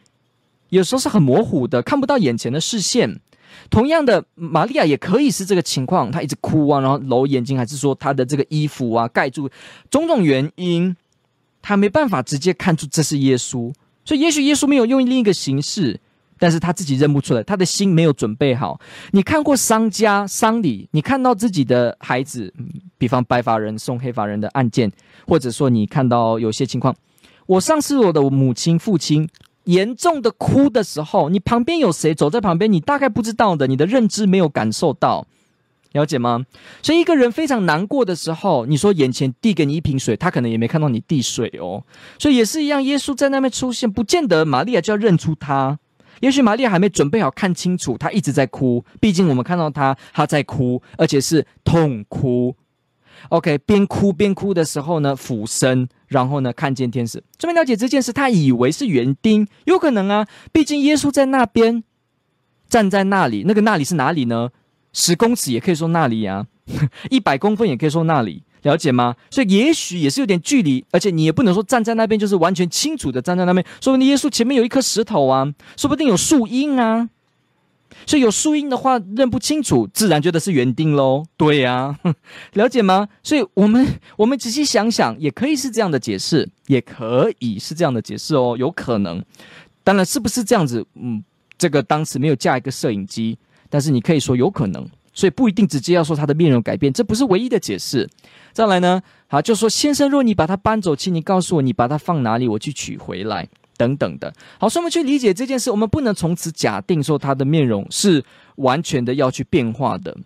[0.70, 3.20] 有时候是很模糊的，看不到眼前的视线。
[3.72, 9.50] 同样的，玛利亚也可以是这个情况，她一直哭啊，然后揉眼睛，还是说她的这个衣服啊盖住
[9.90, 10.96] 种种原因，
[11.64, 13.74] 她没办法直接看出这是耶稣。
[14.06, 16.00] 所以也许耶稣没有用另一个形式。
[16.40, 18.80] 但是他自己认不出来，他的心没有准备好。
[19.12, 22.54] 你看过商家丧礼，你看到自己的孩子，
[22.98, 24.92] 比方白发人送黑发人的案件，
[25.28, 26.96] 或者说你看到有些情况，
[27.46, 29.30] 我上次我的母亲、父亲，
[29.66, 32.72] 严重的哭的时候，你旁边有谁走在旁边？
[32.72, 35.26] 你大概不知道的，你的认知没有感受到，
[35.94, 36.46] 了解吗？
[36.82, 41.84] 所以一个人非常难过的时候，你说眼前递给你一瓶水，他可能也没看到你递水哦。
[42.18, 45.80] 所以也是一样，耶稣在那边出现，不见得玛利亚就要认出他。
[46.24, 48.82] 也许玛利亚还没准备好看清楚，她一直在哭。
[49.02, 52.56] 毕竟我们看到她，她在哭，而且是痛哭。
[53.28, 57.22] OK，边哭边哭的时候呢，俯身，然后呢，看见天使。
[57.38, 60.26] 这边了解这件事，他以为是园丁，有可能啊。
[60.54, 61.84] 毕竟耶稣在那边
[62.70, 64.52] 站在那里，那个那里是哪里呢？
[64.94, 68.44] 十公尺也可以说那里呀、啊， 一百公分也可以说那里。
[68.64, 69.16] 了解吗？
[69.30, 73.66] 所以也许也是有点距离，而且你也不能说站在那边就是完全清楚的站在那边。
[73.80, 77.10] 说不定耶稣前面有一颗石头啊，说不定有树荫啊。
[78.08, 81.24] 所以有树荫的话认不清楚，自然觉得是园丁喽。
[81.38, 82.16] 对呀、啊，
[82.54, 83.08] 了解吗？
[83.22, 83.86] 所以我们
[84.18, 89.24] 我们仔细想想，也可以是这样的解释，也可以是这样的解释哦，有可能。
[89.84, 90.84] 当然是不是这样子？
[90.96, 91.24] 嗯，
[91.58, 93.38] 这个当时没有架一个摄影机，
[93.70, 94.86] 但是你可以说有可能。
[95.14, 98.10] 所以不一定直接要说他的面容改变，这不是唯一的解释。
[98.52, 103.48] 再来呢，好，就说先生，若你把他搬走，请你告诉我，你把他放哪里，我去取回来，
[103.78, 104.34] 等等的。
[104.60, 108.24] 好，所以我们去理解这件事，我们不能从此假定说他的面容是
[108.56, 110.18] 完全的要去变化的，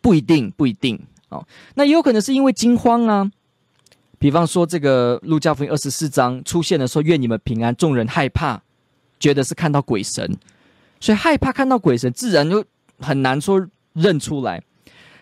[0.00, 0.98] 不一定，不一定。
[1.30, 1.44] 哦，
[1.74, 3.30] 那也有可能是因为惊慌啊，
[4.18, 8.62] 比方说这个路加福音二十四章出现的时候，愿你们平安，众人害怕，
[9.18, 10.36] 觉得是看到鬼神，
[11.00, 12.64] 所以害怕看到鬼神，自然就
[13.00, 13.66] 很难说。
[13.94, 14.62] 认出来，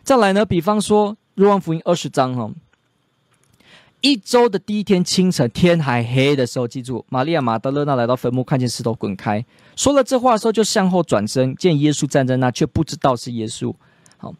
[0.03, 0.45] 再来呢？
[0.45, 2.51] 比方说《若望福音》二十章哈，
[4.01, 9.45] 一周的第一天清晨，天还黑的时候，记住，玛利亚玛德勒纳来到坟墓，看见石头滚开。
[9.77, 13.75] 说了这话的时候，就向后转身，见耶稣站在那，却不知道是耶稣。
[14.17, 14.35] 好，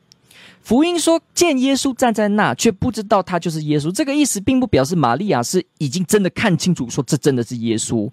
[0.63, 3.93] 福音说见耶稣站在那，却不知道他就是耶稣。
[3.93, 8.11] 这个意思并不表示玛利亚是已经真的看清楚，说这真的是耶稣，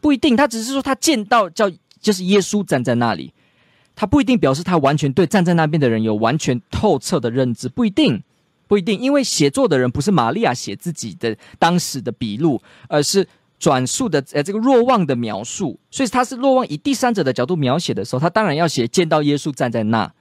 [0.00, 0.36] 不一定。
[0.36, 1.68] 他只是说他见到叫
[2.00, 3.32] 就是耶稣站在那里。
[3.98, 8.22] 他不一定表示他完全对站在那边的人有完全透彻的认知，不一定，
[8.68, 13.26] 不一定，因为写作的人不是玛利亚写自己的当时的笔录，而是
[13.58, 20.12] 转述的呃这个若望的描述，所以他是若望以第三者的角度描写的时候，他当然要写见到耶稣站在那，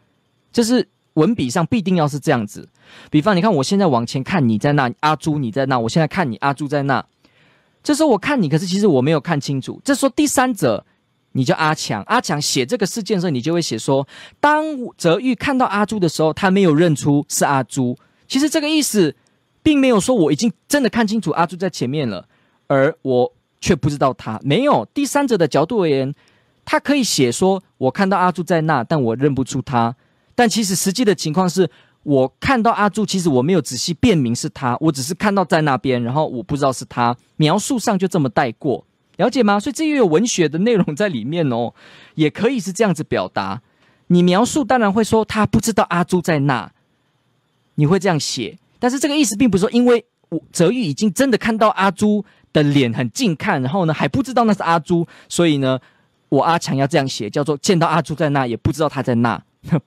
[0.53, 2.69] 这是文笔上必定要是这样子。
[3.11, 7.05] 比方你看我现在往前看你在那，阿朱你在那，我现在看你阿朱在那，
[7.83, 10.85] 这时候我看你，可是其实我没有看清楚，这时候第三者。
[11.37, 14.07] 你叫阿强，阿强写这个事件的时候，你就会写说，
[14.39, 14.63] 当
[14.97, 17.97] 泽玉看到阿朱的时候，他没有认出是阿朱。
[18.25, 19.13] 其实这个意思，
[19.61, 22.25] 并没有说我已经真的看清楚阿朱在前面了，
[22.67, 24.39] 而我却不知道他。
[24.43, 26.15] 没有第三者的角度而言，
[26.63, 29.93] 他可以写说，我看到阿朱在那，但我认不出他。
[30.35, 31.69] 但其实实际的情况是，
[32.03, 37.13] 我看到阿朱，其实我没有仔细辨明是他，我只是看到在那边，然后我不知道是他。
[37.35, 38.85] 描述上就这么带过。
[39.17, 39.59] 了解吗？
[39.59, 41.73] 所以这又有文学的内容在里面哦，
[42.15, 43.61] 也可以是这样子表达。
[44.07, 46.71] 你描述当然会说他不知道阿朱在那，
[47.75, 48.57] 你会这样写。
[48.77, 55.79] 但是这个意思并不是说，因为我泽玉已经真的看到阿朱的脸很近看，然后呢还不知道那是阿朱，所以呢
[56.29, 59.41] 我阿强要这样写，叫做见到阿朱在那，也不知道他在那。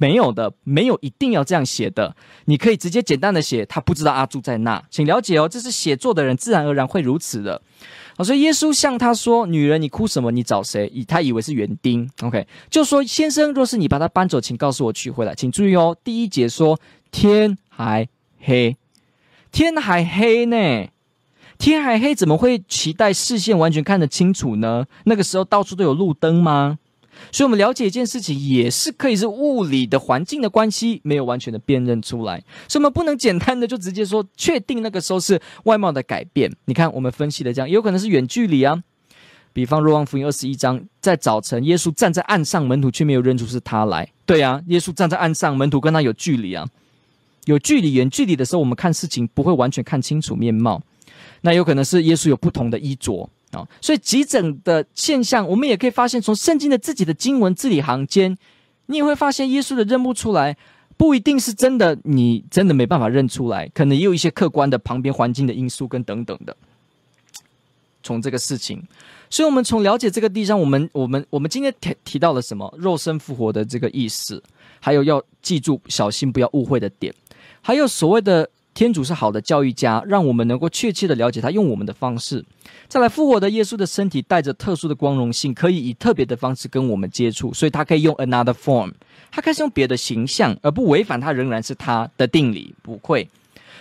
[0.00, 2.14] 没有的，没有一定要这样写的。
[2.44, 7.60] 你可以直接简单的写，他不知道阿朱在那，请了解哦，这是写作的人自然而然会如此的。
[8.24, 10.30] 所以耶稣向他说：“女人，你哭什么？
[10.30, 12.08] 你找谁？”以他以为是园丁。
[12.22, 16.78] OK，就说：“先生，若是你把他搬走，请告诉我取回来。”请注意哦，第一节说
[17.10, 18.08] 天还
[18.40, 18.76] 黑，
[19.52, 20.88] 天还黑呢，
[21.58, 24.86] 天还黑，怎么会期待视线完全看得清楚呢？
[25.04, 26.78] 那个时候到处都有路灯吗？
[27.32, 32.42] 所以，我们了解一件事情，也是可以是物理的环境的关系，没有完全的辨认出来。
[32.68, 36.50] 所以，我们不能简单的就直接说确定那个时候是外貌的改变。
[36.64, 38.82] 你看，我们分析的这样，有可能是远距离啊。
[39.52, 44.08] 比方，若望福音二十一章，在早晨，耶稣站在岸上，门徒却没有认出是他来。
[44.24, 46.66] 对啊，耶稣站在岸上，门徒跟他有距离啊，
[47.46, 50.80] 有距离，远距离的时候，我们看事情不会完全看清楚面貌。
[51.40, 53.28] 那有可能是耶稣有不同的衣着。
[53.52, 58.36] 啊、所以急诊的现象，我们也可以发现，从圣经的自己的经文字里行间，
[58.86, 60.54] 你也会发现耶稣的认不出来，
[60.98, 66.54] 不一定是真的，你真的没办法认出来，可能也有一些客观的旁边环境的因素跟等等的。
[68.02, 68.82] 从这个事情，
[69.30, 72.72] 所以我们从了解这个地上，我们我们我们今天提提到了什么？
[72.76, 74.42] 肉身复活的这个意思，
[74.78, 77.14] 还有要记住小心不要误会的点，
[77.62, 78.50] 还有所谓的。
[78.78, 82.44] 天主是好的教育家，让我们能够确切的了解他用我们的方式。
[82.86, 88.92] 再来复活的耶稣的身体带着特殊的光荣性，可以以特别的方式跟我们接触，所以他可以用 another form，
[89.32, 93.28] 他开始用别的形象，而不违反他仍然是他的定理，不会。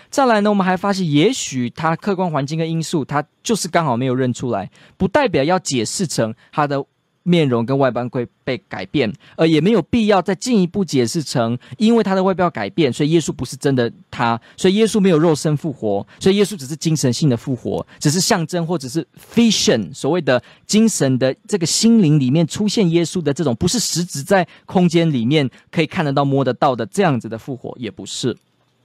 [0.10, 6.84] 再来呢，我们还发现，也许他客观环境跟因素，他就是刚好没有认出来，不代表要解释成他的
[7.28, 19.06] 面容跟外观会被改变，而也没有必要再进一步解释成，因为他的外表改变，所以耶稣不是真的他，所以耶稣没有肉身复活，所以耶稣只是精神性的复活，只是象征或者是
[19.36, 28.34] vision，所谓的精神的这个心灵里面出现耶稣的这种，不是实质在空间里面可以看得到摸得到的这样子的复活，也不是，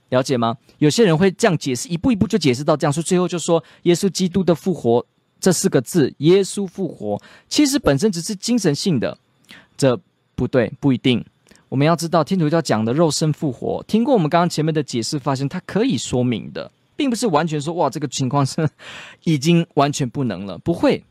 [0.09, 0.57] 了解吗？
[0.79, 5.05] 有些人会这样解释，一步一步就解释到这样，所以最后就说耶稣基督的复活。
[5.43, 9.17] 这四个字“耶稣复活”其实本身只是精神性的，
[9.75, 9.99] 这
[10.35, 11.21] 不对，不一定。
[11.67, 18.69] 我们要知道，天主教讲的肉身复活，听过我们刚刚前面的解释，发现它可以说明的，并不是完全说哇，这个情况是
[19.25, 21.03] 已经完全不能了，不会，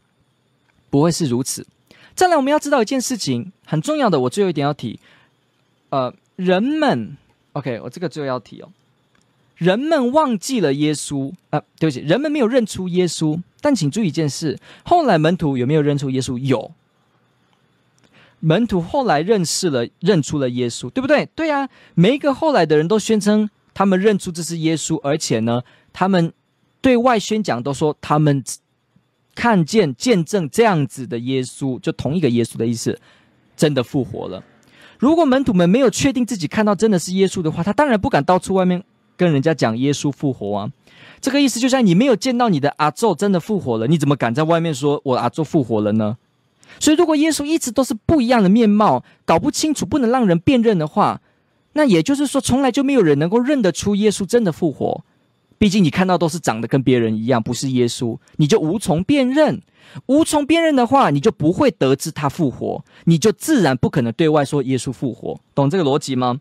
[0.89, 1.66] 不会是如此。
[2.14, 4.99] 再来，我们要知道一件事情很重要的，我最后一点要提，
[5.91, 7.18] 呃，人们
[7.53, 8.70] ，OK，我这个最后要提哦。
[9.63, 13.41] 人们忘记了耶稣啊、对不起，人们没有认出耶稣。
[13.61, 16.37] 但请注意一件事：后来门徒有没有认出耶稣？
[16.37, 16.73] 有。
[18.41, 21.27] 门徒后来认识了，认出了耶稣，对不对？
[21.37, 26.33] 对啊，每一个后来的人都宣称他们认出这是耶稣，而且呢，他们
[26.81, 28.43] 对外宣讲都说他们
[29.37, 32.99] 看见、见证这样子的耶稣，就同一个耶稣的意思，
[33.57, 34.43] 真的复活了。
[34.99, 38.83] 如果门徒们没有确定自己看到真的是耶稣的话，他当然不敢到处外面。
[39.23, 40.73] 跟人家讲耶稣复活啊，
[41.20, 46.16] 这个意思就像你没有见到你的阿宙真的复活了，你怎么敢在外面说我阿宙复活了呢？
[46.81, 51.20] 所以，如果耶稣一直都是不一样的面貌，搞不清楚，不能让人辨认的话，
[51.75, 55.05] 那也就是说，从来就没有人能够认得出耶稣真的复活。
[55.57, 59.62] 毕竟你看到都是长得跟别人一样，不是耶稣，你就无从辨认。
[60.07, 65.39] 无从辨认的话，你就不会得知他复活，你就自然不可能对外说耶稣复活。
[65.55, 66.41] 懂这个逻辑吗？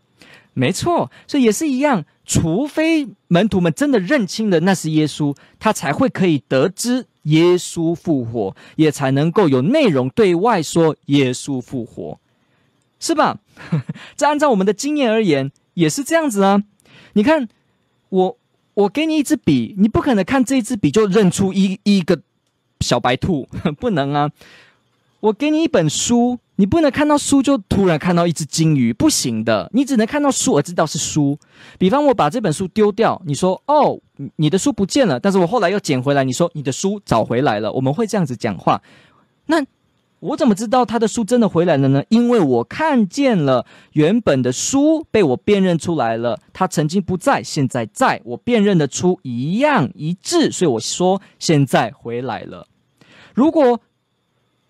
[0.54, 2.04] 没错，所以也是一样。
[2.24, 12.20] 除非门徒们真的认清了那是耶稣，他才会可以得知耶稣复活，也才能够有内容对外说耶稣复活，
[13.00, 13.38] 是吧？
[14.16, 16.62] 这按照我们的经验而言，也是这样子啊。
[17.14, 17.48] 你看，
[18.10, 18.38] 我
[18.74, 22.22] 我给你一支笔，你不可能看这支笔就认出一一个
[22.80, 23.48] 小白兔，
[23.80, 24.30] 不能啊。
[25.20, 26.38] 我给你一本书。
[26.62, 29.68] 你不能看到书就突然看到一只金鱼，不行的。
[29.74, 31.36] 你只能看到书而知道是书。
[31.76, 33.98] 比方我把这本书丢掉，你说哦，
[34.36, 37.72] 你的书不见了，但是我后来又捡回来，你说你的书找回来了。
[37.72, 38.80] 我们会这样子讲话。
[39.46, 39.56] 那
[40.20, 42.04] 我怎么知道他的书真的回来了呢？
[42.10, 52.68] 因为我看见了原本的书被我辨认出来了，他曾经不在，现在在，我辨认得出一样一致，所以我说现在回来了。
[53.34, 53.80] 如果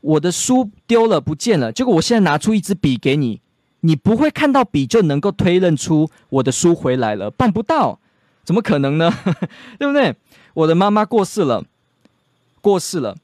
[0.03, 1.73] 我的书丢了，不见了。
[1.73, 3.41] 结果我现在拿出一支笔给你，
[3.81, 7.99] 你不会看到笔就能够推认出我的书回来了，办不到，
[8.45, 9.13] 怎么可能呢？
[9.79, 10.15] 对不对？
[10.55, 11.65] 我的妈妈过世了，
[12.61, 13.17] 过世了。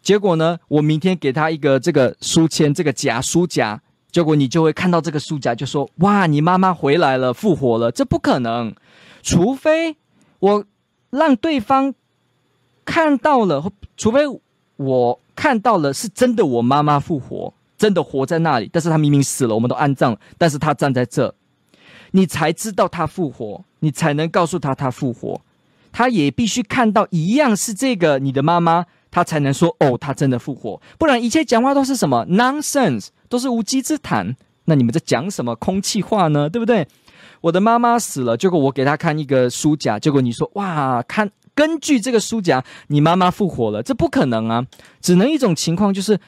[0.00, 8.74] 结果呢，我明天给她一个这个书签，这个夹书夹，结果你就会看到这个书夹，就说：“哇，你妈妈回来了，复活了。”这不可能，
[9.22, 9.96] 除非
[10.38, 10.64] 我
[11.10, 11.92] 让对方
[12.84, 14.22] 看到了，除非
[14.76, 15.20] 我。
[15.38, 18.68] 看到了，是真的，我妈妈复活，真的活在那里。
[18.72, 21.32] 但是她明明死了，我们都安葬了，但是她站在这，
[22.10, 25.40] 你才知道她复活，你才能告诉她她复活。
[25.92, 30.82] 她也必须看到一样是这个你的妈妈，她才能说哦，她真的复活。
[30.98, 34.34] 不然一切讲话都是什么 nonsense，都是无稽之谈。
[34.64, 36.50] 那你们在讲什么空气话呢？
[36.50, 36.88] 对不对？
[37.42, 41.30] 我的妈妈死了，结果我给她看一个书架，结果你说哇，看。
[41.58, 44.64] 根据这个书夹，你妈妈复活了，这不可能啊！
[45.00, 46.20] 只能一种情况，就是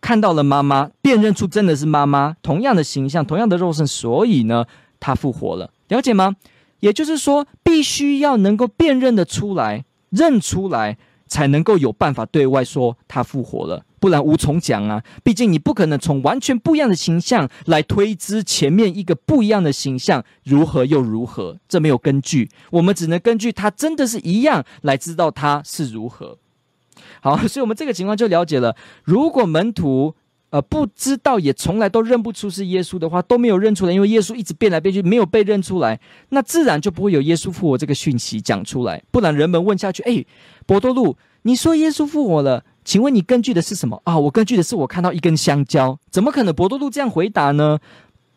[0.00, 4.64] 看到了妈妈，辨认出真的是妈妈，同样的形象，同样的肉身，所以呢，
[4.98, 6.34] 她复活了，了解吗？
[6.78, 10.96] 也就是说，必须要能够辨认的出来，认出来。
[11.30, 15.02] 才能够有办法对外说他复活了，不然无从讲啊！
[15.22, 22.50] 毕竟你不可能从完全不一样的形象来推知前面一个不一样的形象如何又如何，这没有根据。
[22.72, 26.36] 我们只能根据他真的是一样来知道他是如何。
[27.22, 28.76] 好，所以我们这个情况就了解了。
[29.04, 30.14] 如果门徒
[30.50, 35.98] 呃不知道，也从来都认不出是耶稣的话，都没有认出来，因为耶稣一直变来变去，没有被认出来，
[36.28, 39.02] 那自然就不会有耶稣复活这个讯息讲出来。
[39.10, 40.24] 不然人们问下去，哎。
[40.66, 44.16] 伯多禄，你说耶稣复活了，请问你根据的是什么啊？
[44.16, 46.54] 我根据的是我看到一根香蕉，怎么可能？
[46.54, 47.80] 伯多禄这样回答呢？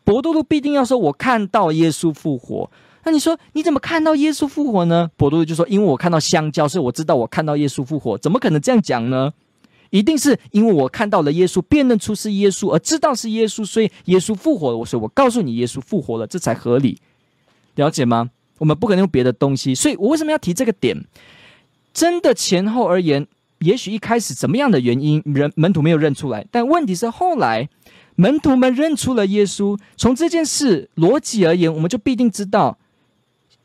[0.03, 2.71] 伯多禄必定要说，我看到耶稣复活。
[3.03, 5.11] 那你说你怎么看到耶稣复活呢？
[5.15, 8.17] 伯多禄就说，因为我看到香蕉，所以我知道我看到耶稣复活。
[8.17, 9.31] 怎么可能这样讲呢？
[9.93, 14.77] 一定是因为我看到了耶稣，辨认出是耶稣，而知道是耶稣，所以耶稣复活了。
[14.77, 16.97] 我说我告诉你，耶稣复活了，这才合理，
[17.75, 18.31] 了解吗？
[18.57, 21.05] 我们不可能用别的东西，所以我为什么要提这个点？
[21.93, 23.27] 真的前后而言，
[23.59, 27.69] 也许一开始怎么样的原因，人门徒没有认出来，但问题是后来
[28.15, 29.77] 门徒们认出了耶稣。
[29.95, 32.79] 从这件事逻辑而言，我们就必定知道，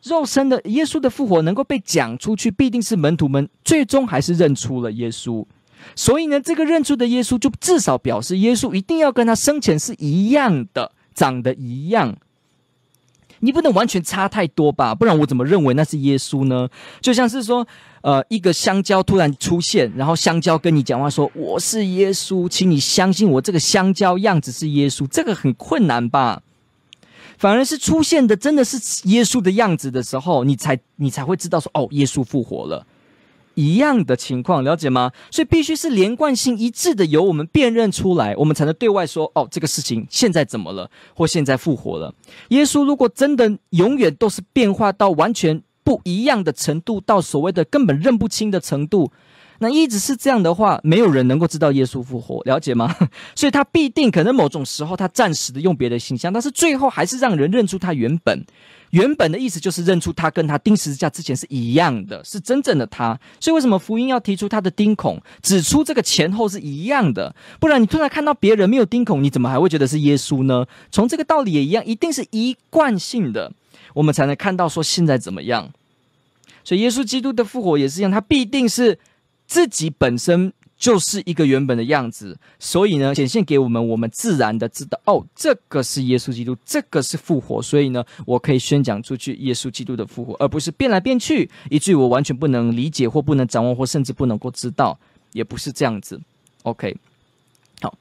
[0.02, 5.46] 肉身的耶稣的复活能够被讲出去，必定是门徒们最终还是认出了耶稣。
[5.94, 12.16] 所以呢，这个认出的耶稣，就至少表示耶稣一定要跟他生前是一样的，长得一样。
[13.40, 14.92] 你不能完全差太多吧？
[14.94, 16.68] 不然我怎么认为那是耶稣呢？
[17.00, 17.64] 就像是说，
[18.00, 26.42] 呃，一个香蕉突然出现，然后香蕉跟你讲话说：“我是耶稣，请你相信我，这个香蕉样子是耶稣。”这个很困难吧？
[27.36, 28.76] 反而是出现的真的是
[29.08, 32.84] 耶稣的样子的时候，你才你才会知道说：“哦，耶稣复活了。”
[33.58, 35.10] 一样的情况，了解吗？
[35.32, 42.14] 所以必须是连贯性一致的，由我们辨认出来，我们才能对外说：哦，这个事情现在怎么了，或现在复活了。
[42.50, 49.10] 耶稣如果真的永远都是变化到完全不一样的程度，到所谓的根本认不清的程度，
[49.58, 52.94] 那一直是这样的话，没有人能够知道耶稣复活，了解吗？
[53.34, 58.44] 所以他必定可能某种时候他暂时的用别的形象，但是最后还是让人认出他原本。
[58.90, 63.18] 原本的意思就是认出他跟他钉十字架之前是一样的，是真正的他。
[63.38, 67.34] 所以为什么福音要提出他的钉孔，指出这个前后是一样的？
[67.60, 70.64] 不然你突然看到别人没有钉孔，你怎么还会觉得是耶稣呢？
[70.90, 73.52] 从这个道理也一样，一定是一贯性的，
[73.92, 75.70] 我们才能看到说现在怎么样。
[76.64, 78.98] 所以耶稣基督的复活也是一样，他必定是
[79.48, 80.52] 自己本身。
[80.80, 94.96] 就是一个原本的样子，所以呢，显现给我们，我们自然的知道，哦，这个是耶稣基督，这个是复活，所以呢，我可以宣讲出去耶稣基督的复活，而不是变来变去，以至于我完全不能理解或不能掌握或甚至不能够知道，
[95.32, 96.20] 也不是这样子。
[96.62, 96.96] OK，
[97.80, 97.98] 好，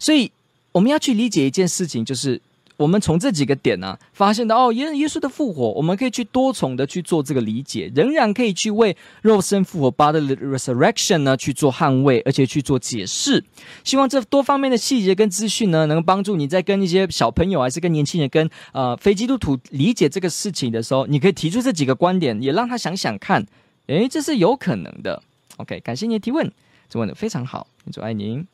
[0.00, 0.32] 所以
[0.72, 2.42] 我们要去理解一件事情，就是。
[2.76, 13.42] 我们从这几个点呢、发现到哦，耶耶稣的复活，我们可以去多重的去做这个理解，仍然可以去为肉身复活 （body resurrection） 呢去做捍卫，而且去做解释。
[13.82, 23.46] 希望这多方面的细节跟资讯呢，能帮助你在跟一些小朋友，还是跟年轻人、跟呃非基督徒理解这个事情的时候，你可以提出这几个观点，也让他想想看，
[23.86, 25.22] 诶，这是有可能的。
[25.56, 26.52] OK，感谢您的提问，
[26.90, 28.46] 这问的非常好，祝爱您。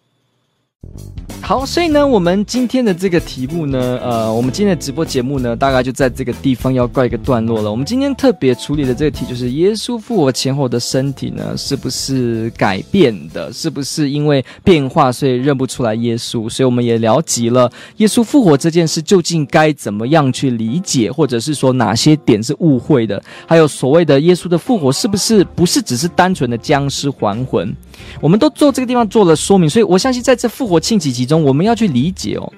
[1.45, 7.69] 好，所以呢，我们今天的这个题目呢，呃，我们今天的直播节目呢，大概就在这个地方要告一个段落了。
[7.69, 13.53] 我们今天特别处理的这个题，就是耶稣复活前后的身体呢，是不是改变的？
[13.53, 16.49] 是不是因为变化，所以认不出来耶稣？
[16.49, 23.21] 所以我们也了解了耶稣复活这件事究竟该怎么样去理解，或者是说哪些点是误会的？
[23.47, 27.75] 还有所谓的耶稣的复活，是不是不是只是单纯的僵尸还魂？
[28.21, 32.53] 我们都做这个地方做了说明，所以我相信在这复活庆祈其中，我们要去理解哦，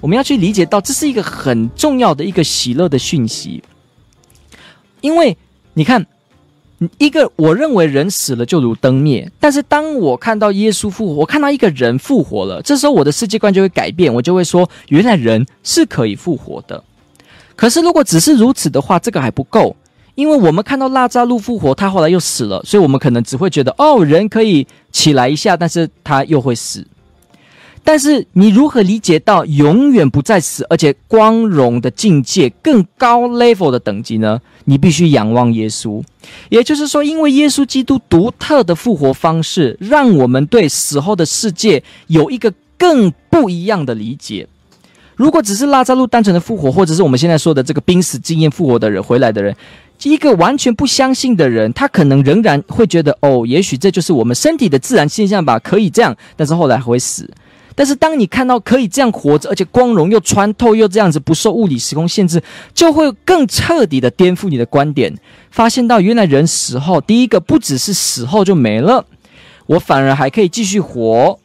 [0.00, 3.62] 我们要去理解到这是一个很重要的一个喜乐的讯息，
[5.00, 5.36] 因为
[5.74, 6.06] 你看，
[6.98, 16.82] 一个我认为人死了就如灯灭，但是当我看到耶稣复活，我看到一个人复活了，这时候我的世界观就会改变，我就会说，原来人是可以复活的。
[17.56, 19.76] 可是如果只是如此的话，这个还不够。
[20.16, 26.86] 因为我们看到拉扎路复活，他后来又死了，所以我们可能只会觉得哦，人可以起来一下，但是他又会死。
[27.82, 34.40] 但是你如何理解到永远不再死，而且光荣的境界更高 level 的等级呢？
[34.66, 36.02] 你必须仰望耶稣。
[36.50, 44.46] 也就是说，因为耶稣基督独特的复活方式，让我们对死后的世界有一个更不一样的理解。
[45.16, 49.54] 如果只是拉扎路单纯的复活，或者是我们现在说的这个濒死经验复活的人回来的人。
[50.04, 57.28] 一个完全不相信的人，他可能仍然会觉得，哦，也许这就是我们身体的自然现象吧，可以这样，但是后来还会死。
[57.74, 62.42] 但是当你看到可以这样活着，而且光荣又穿透又这样子不受物理时空限制，
[62.74, 65.14] 就会更彻底的颠覆你的观点，
[65.50, 69.04] 发现到原来人死后，第一个不只是死后就没了，
[69.66, 71.38] 我反而还可以继续活，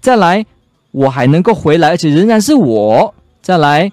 [0.00, 0.44] 再来
[0.90, 3.90] 我还能够回来，而且仍然是我，再来。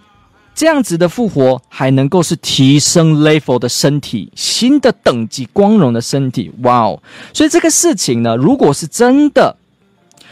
[0.54, 7.00] 这样子的复活还能够是提升 level 的身体，新的等级光荣的身体，哇哦！
[7.32, 9.56] 所以这个事情呢，如果是真的。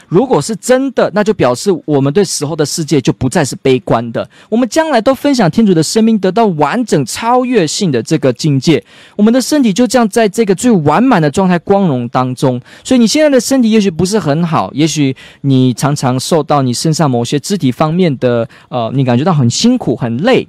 [0.07, 4.29] 如果是真的，那就表示我们对死后的世界就不再是悲观的。
[4.49, 8.83] 我们将来都分享天主的生命，得到完整超越性的这个境界。
[9.15, 12.61] 我们的身体就这样在这个最完满的状态光荣当中。
[12.83, 20.47] 所以你现在的身体也许不是很好，也许你常常受到你身上某些肢体方面的呃，你感觉到很辛苦、很累。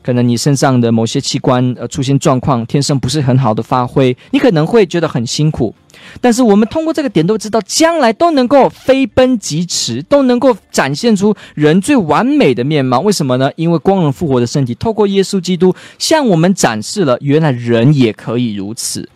[0.00, 5.74] 可能你身上的某些器官呃出现状况，天生不是很好的发挥，你可能会觉得很辛苦。
[6.20, 13.00] 但是我们通过这个点都知道，将来都能够飞奔疾驰，都能够展现出人最完美的面貌。
[13.00, 13.50] 为什么呢？
[13.56, 19.08] 因为光荣复活的身体透过耶稣基督向我们展示了，原来人也可以如此。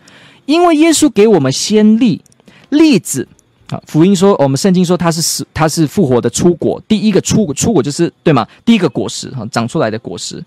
[0.45, 2.21] 因为耶稣给我们先例
[2.69, 3.27] 例子，
[3.69, 8.45] 啊，福音说，我们圣经说他是死，他是复活的出果，第一个出果出果就是对吗？
[8.65, 10.43] 第一个果实哈，长出来的果实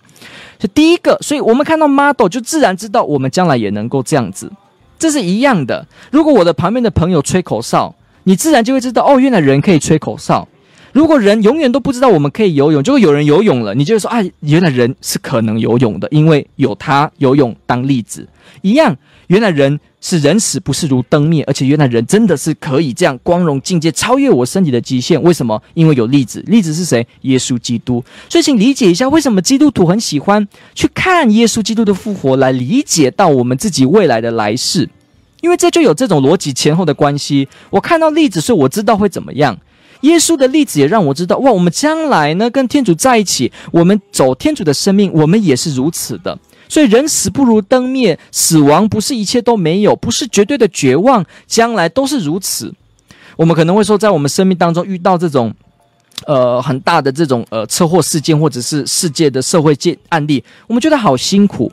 [0.60, 4.52] 是第一个，所以我们看到 model 就自然知道我们将来也能够这样子，
[4.98, 5.86] 这是一样的。
[6.10, 7.94] 如果我的旁边的朋友吹口哨，
[8.24, 10.48] 你自然就会知道哦，原来人可以吹口哨。
[10.92, 18.26] 如果人永远都不知道我们可以游泳，就会有人游泳了，你就会说啊，原来人是可能游泳的，因为有他游泳当例子
[18.62, 18.96] 一样。
[19.28, 25.20] 原来人是人死不是如灯灭，而且原来人真的是可以这样光荣境界，超越我身体的极限。
[25.22, 25.60] 为什么？
[25.74, 27.06] 因为有例子，例子是谁？
[27.22, 28.04] 耶稣基督。
[28.28, 34.88] 所以请理解一下，为什么基督徒很喜欢去看耶稣基督的复活，来理解到我们自己未来的来世，
[35.40, 37.48] 因为这就有这种逻辑前后的关系。
[37.70, 39.58] 我看到例子，所以我知道会怎么样。
[40.02, 46.38] 耶稣的例子也让我知道，哇，我们将来呢跟天主在一起，我们走天主的生命，我们也是如此的。
[46.68, 52.72] 所以人死不如灯灭，死亡不是一切都没有，不是绝对的绝望，将来都是如此。
[53.36, 55.54] 我们可能会说，在我们生命当中遇到这种，
[56.26, 61.70] 呃，很大的这种呃车祸事件，或者是世界的社会界案例，我们觉得好辛苦。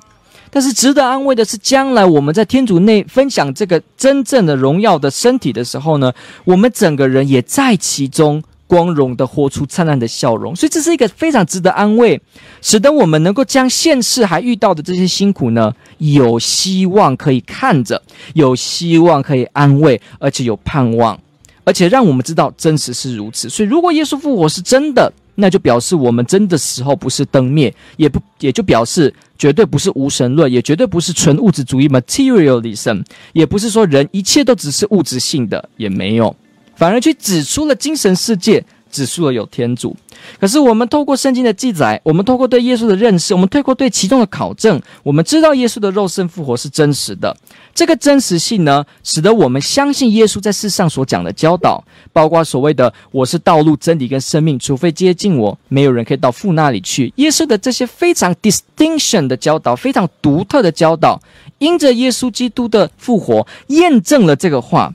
[0.49, 6.13] 但是值得安慰的是，将来我们在天主内分享这个真正的荣耀的身体的时候呢，
[6.43, 8.43] 我们整个人也在其中。
[8.73, 12.19] 光荣的活出灿烂的笑容，所以这是一个非常值得安慰，
[12.59, 18.01] 使得我们能够将现世还遇到的这些辛苦呢，有希望可以看着，
[18.33, 21.19] 有希望可以安慰，而且有盼望，
[21.63, 23.47] 而且让我们知道真实是如此。
[23.47, 33.03] 所以，如果耶稣复活是真的，那就表示我们真的时候不是灯灭，也不也就表示绝对不是无神论，也绝对不是纯物质主义 （materialism），
[33.33, 36.35] 也不是说人一切都只是物质性的，也没有。
[36.83, 38.61] 反而去指出了精神世界，
[38.91, 39.95] 指出了有天主。
[40.37, 47.33] 可是我们透过圣经的记载，我们透过对耶稣的认识，我们透过对其中的考证，我们知道耶稣的肉身复活是真实的。
[47.73, 51.81] 这个真实性呢，使得我们相信耶稣在世上所讲的教导，
[52.11, 57.13] 包括所谓的“我是道路、真理跟生命，除非接近我，没有人可以到父那里去”。
[57.15, 61.17] 耶稣的这些非常 distinction 的教导，非常独特的教导，
[61.59, 64.93] 因着耶稣基督的复活，验证了这个话。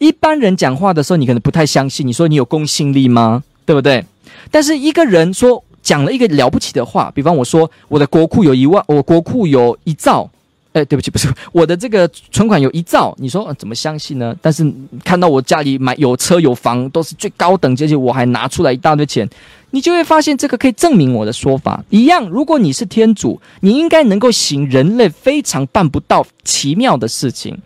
[0.00, 2.06] 一般人讲话的时候，你可能不太相信。
[2.06, 3.44] 你说你有公信力吗？
[3.66, 4.04] 对不对？
[4.50, 10.28] 但是一个人说讲了一个了不起的话，比方我说我的国库有一万，我国库有一兆，
[10.72, 14.34] 哎，对不起，不是我的这个存款有一兆，你说怎么相信呢？
[14.40, 14.66] 但是
[15.04, 19.28] 看到我家里买有车有房，都是最高等阶级，我还拿出来一大堆钱，
[19.70, 22.28] 你就会发现这个可以证明我的说法一样。
[22.28, 27.58] 如果你是天主，你应该能够行人类非常办不到奇妙的事情。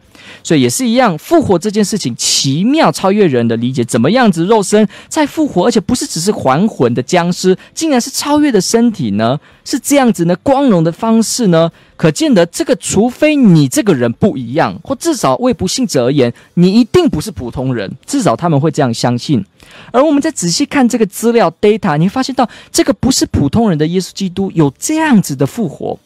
[0.43, 9.39] 所以也是一样，复活这件事情奇妙超越人的理解，怎么样子肉身再复活，而且不是只是还魂的僵尸，竟然是超越的身体呢？
[9.65, 10.35] 是这样子呢？
[10.43, 11.71] 光荣的方式呢？
[11.97, 19.45] 可见得这个，除非你这个人不一样，或至少为不信者而言，你一定不是普通人，至少他们会这样相信。
[19.93, 25.99] 而我们再仔细看这个资料 data，你发现到这个不是普通人的耶稣基督有这样子的复活。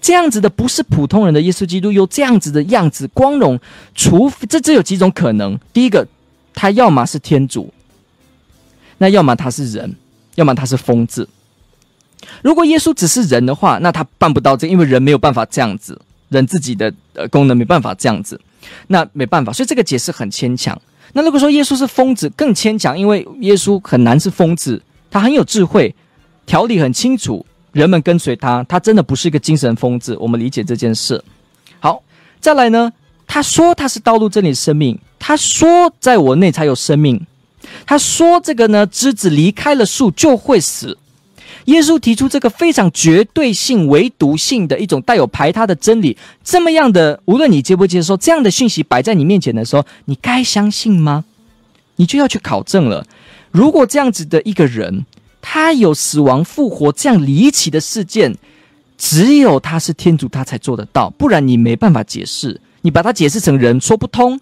[0.00, 3.60] 这样子的不是普通人的耶稣基督，有这样子的样子光荣，
[3.94, 6.08] 除非这有几种可能：第一个，
[6.54, 7.70] 他要么是天主，
[8.96, 9.94] 那要么他是人，
[10.36, 11.28] 要么他是疯子。
[12.42, 18.40] 如果耶稣只是人的话，那他办不到这，因为人没有办法这样子，人自己的呃功能没办法这样子，
[18.86, 20.80] 那没办法，所以这个解释很牵强。
[21.12, 25.94] 那如果说耶稣是疯子，更牵强，因为耶稣很难是疯子，他很有智慧，
[26.46, 27.44] 条理很清楚。
[27.72, 30.16] 人们跟随他，他真的不是一个精神疯子。
[30.18, 31.22] 我们理解这件事。
[31.80, 32.02] 好，
[32.40, 32.92] 再来呢？
[33.26, 34.98] 他说他是道路、真理、生命。
[35.18, 37.24] 他说在我内才有生命。
[37.84, 40.96] 他说这个呢，枝子离开了树就会死。
[41.66, 46.16] 耶稣提出这个非常绝对性、唯独性的一种带有排他的真理。
[46.42, 51.26] 这么样的，无论你接不接受，这样的讯息摆在你面前的时候，你该相信吗？
[51.96, 53.06] 你就要去考证了。
[53.50, 55.06] 如果这样子的一个人。
[55.40, 58.36] 他有死亡复活这样离奇的事件，
[58.98, 62.60] 只有他是天主，他才做得到，不然你没办法解释。
[62.82, 64.38] 你把它解释成人说不通，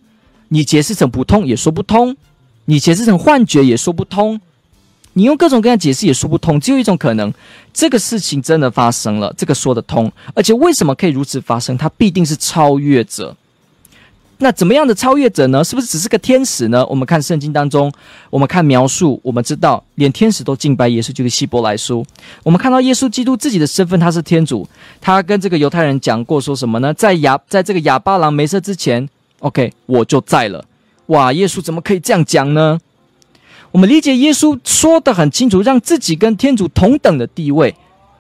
[0.49, 2.17] 你解释成普通也说不通，
[2.65, 4.41] 你解释成幻觉也说不通，
[5.13, 6.59] 你用各种各样解释也说不通。
[6.59, 7.33] 只有一种可能，
[7.73, 10.11] 这个事情真的发生了，这个说得通。
[10.35, 11.77] 而且为什么可以如此发生？
[11.77, 13.37] 他必定是超越者。
[14.39, 15.65] 那怎么样的超越者呢？
[15.65, 16.85] 是不是只是个天使呢？
[16.87, 17.91] 我们看圣经当中，
[18.29, 22.05] 我们看描述，我们知道连天使都敬拜耶稣，就是希伯来书。
[22.43, 24.69] 我们看到耶稣基督自己的身份，他是天主。
[25.01, 26.93] 他跟这个犹太人讲过，说什么呢？
[26.93, 29.09] 在亚，在这个亚巴郎没生之前
[29.39, 30.63] ，OK，我就在了。
[31.07, 32.79] 哇，耶稣怎么可以这样讲呢？
[33.73, 37.75] 我们理解耶稣说得很清楚，让自己跟天主同等的地位。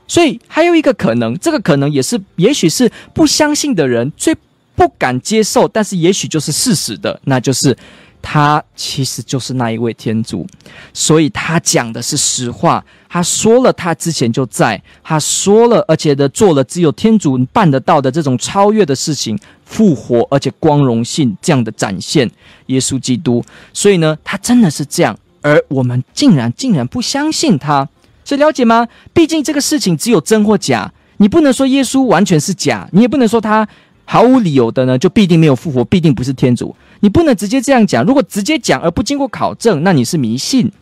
[0.09, 4.35] 所以还有一个可能，这个可能也是，也许是不相信的人最。
[4.77, 7.77] 不敢接受，但是也许就是事实的，那就是
[8.21, 10.47] 他其实就是那一位天主，
[10.93, 12.85] 所以他讲的是实话。
[13.09, 22.31] 他说了，他之前就在，他说了，而且的做了只有天主办得到的这种超越的事情，复活而且光荣性这样的展现，
[22.67, 23.43] 耶稣基督。
[23.73, 27.89] 所以呢，他真的是这样，而我们竟然竟然不相信他，
[28.23, 28.87] 所以了解吗？
[29.15, 33.67] 毕竟这个事情只有真或假，你不能说耶稣完全是假，你也不能说他
[34.07, 36.75] 毫无理由的呢，就必定没有复活，必定不是天主。
[37.01, 38.03] 你不能直接这样讲。
[38.05, 40.73] 如果直接讲而不经过考证，那你是迷信。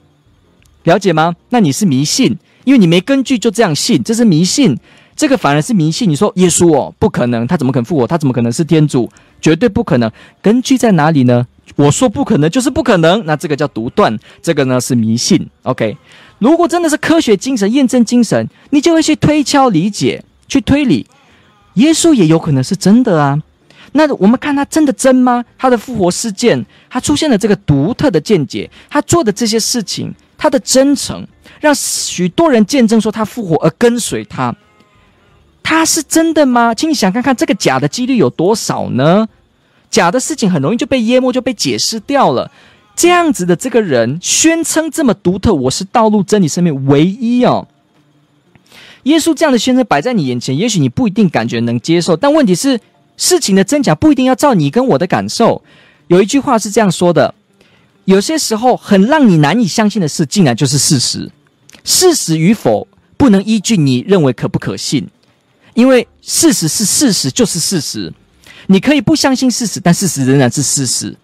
[0.84, 1.34] 了解吗？
[1.48, 4.78] 那你是迷信，因为你没根据就这样信，这是迷信。
[5.16, 6.08] 这个反而是迷信。
[6.08, 8.06] 你说耶稣哦，不可能，他怎么可能复活？
[8.06, 9.10] 他怎么可能是天主？
[9.40, 10.10] 绝对不可能。
[10.42, 11.46] 根据在哪里呢？
[11.76, 13.24] 我说不可能就是不可能。
[13.24, 15.48] 那这个叫独断，这个呢是迷信。
[15.62, 15.96] OK，
[16.38, 21.06] 如果真的是科学精神、验证精神，你就会去推敲、理解、去推理。
[21.74, 23.40] 耶稣也有可能是真的啊。
[23.92, 25.44] 那我们看他真的真吗？
[25.56, 30.14] 他的复活事件，他出现了这个独特的见解，他做的这些事情。
[30.36, 31.26] 他的真诚
[31.60, 34.54] 让许多人见证说他复活而跟随他，
[35.62, 36.74] 他是真的吗？
[36.74, 39.26] 请你想看看这个假的几率有多少呢？
[39.88, 42.50] 假的事情很容易就被淹没，就被解释掉了。
[42.94, 47.66] 这样子的这个人宣称这么独特，我是道路、真理、生命唯一哦。
[49.04, 52.78] 耶稣这样的宣称摆在你眼前，也许你不一定感觉能接受，但问题是
[53.16, 55.62] 事情的真假不一定要照你跟我的感受。
[56.08, 57.34] 有一句话是这样说的。
[58.06, 61.30] 有些时候，很让你难以相信的事，竟然就是事实。
[61.84, 62.86] 事实与否，
[63.16, 65.08] 不能依据你认为可不可信，
[65.72, 68.12] 因为事实是事实，就是事实。
[68.66, 71.16] 你可以不相信事实，但事实仍然是事实。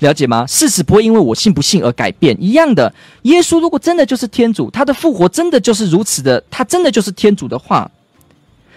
[0.00, 0.46] 了解吗？
[0.46, 2.36] 事实不会因为我信不信而改变。
[2.40, 2.92] 一样的，
[3.22, 7.90] 耶稣如果真的就是天主，他的复活真的就是如此的，他真的就是天主的话，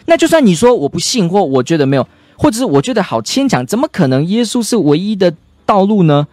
[0.06, 2.08] 那就算你说我不信，或我觉得没有，
[2.38, 5.34] 或者是我觉得好牵强，怎么可能耶稣是唯一的
[5.66, 6.28] 道路呢？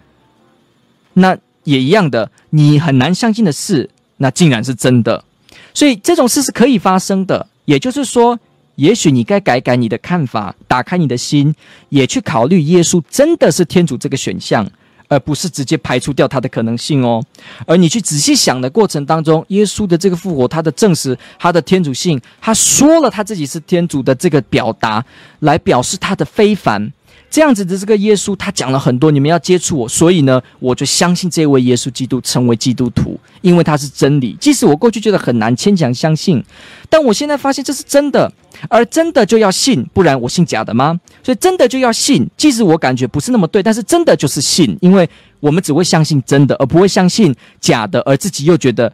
[1.14, 5.24] 那也一样的，你很难相信的事，那竟然是真的，
[5.72, 7.46] 所以这种事是可以发生的。
[7.64, 8.38] 也就是说，
[8.76, 11.54] 也许你该改改你的看法，打开你的心，
[11.88, 14.68] 也去考虑耶稣真的是天主这个选项，
[15.08, 17.22] 而不是直接排除掉他的可能性哦。
[17.66, 25.04] 而你去仔细想的过程当中，耶稣的这个复活，他的证实，他的天主性，他说了他自己是天主的这个表达，
[25.40, 26.92] 来表示他的非凡。
[27.34, 34.36] 这样子的这个耶稣，他讲了很多，你们要接触我，所以呢，我就相信这位耶稣基督成为基督徒，因为他是真理。
[34.40, 36.40] 即使我过去觉得很难牵强相信，
[36.88, 38.32] 但我现在发现这是真的，
[38.68, 41.00] 而真的就要信，不然我信假的吗？
[41.24, 45.10] 所以真的就要信，即使我感觉不是那么对，但是真的就是信，因为
[45.40, 48.92] 我们只会相信真的，而不会相信假的，而自己又觉得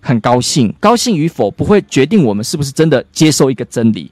[0.00, 0.74] 很高兴。
[0.80, 4.10] 高兴与否不会决定我们是不是真的接受一个真理。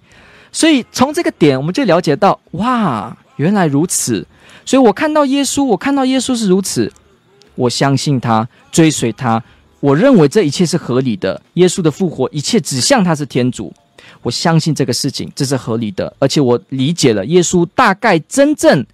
[0.53, 3.17] 所以从这个点，我们就了解到，哇。
[3.37, 4.27] 原来如此，
[4.65, 6.93] 所以我看到耶稣，我看到耶稣是如此，
[7.55, 9.43] 我相信他，追随他，
[9.81, 11.41] 我认为这一切是合理的。
[11.55, 13.73] 耶稣的复活，一切指向他是天主，
[14.23, 18.85] 我相信这个事情这是合理的，而且我理解了耶稣大概真正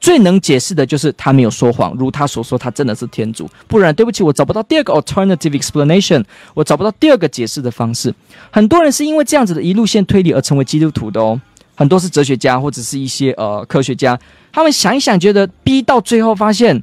[0.00, 3.50] 最能解释的就是他没有说谎，如他所说，他真的是天主。
[3.66, 6.24] 不然，对不起，我找不到第二个 alternative explanation，
[6.54, 8.14] 我找不到第二个解释的方式。
[8.52, 11.40] 很多人是因为这样子的一路线推理而成为基督徒的哦。
[11.78, 14.18] 很多是哲学家或者是一些呃科学家，
[14.50, 16.82] 他们想一想，觉得逼到最后发现，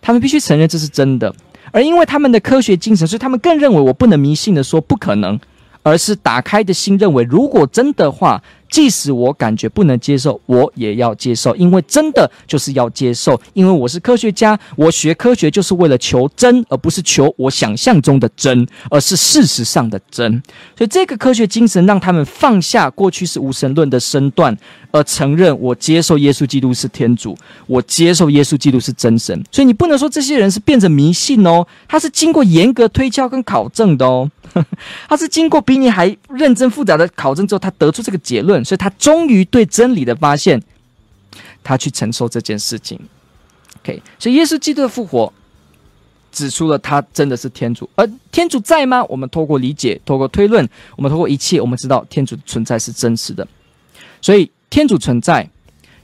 [0.00, 1.32] 他们必须承认这是真的，
[1.70, 5.38] 而因为他们的科学精神，所以他们更认为我不能迷信的说不可能，
[5.84, 8.42] 而是打开的心认为如果真的话。
[8.72, 13.38] 即使我感觉不能接受，我也要接受，因为真的就是要接受。
[13.52, 20.42] 因为我是科学家，我学科学就是为了求真，而不是求我想象中的真，而是事实上的真。
[20.74, 24.56] 所以，这个科学精神让他们放下过去是无神论的身段，
[24.90, 27.36] 而承认我接受耶稣基督是天主，
[27.66, 29.38] 我接受耶稣基督是真神。
[29.52, 34.30] 所以，你不能说这些人是变成迷信哦，他是经过严格推敲跟考证的哦。
[35.08, 40.62] 他是经过比你还认真复杂的考证之后，他得出这个结论，所以他终于对真理的发现，
[41.62, 42.98] 他去承受这件事情。
[43.82, 45.32] OK，所以耶稣基督的复活
[46.30, 49.04] 指出了他真的是天主，而天主在吗？
[49.04, 53.46] 我们透过理解，透过推论，我们透过一切，我们知道天主的存在是真实的。
[54.20, 55.48] 所以天主存在，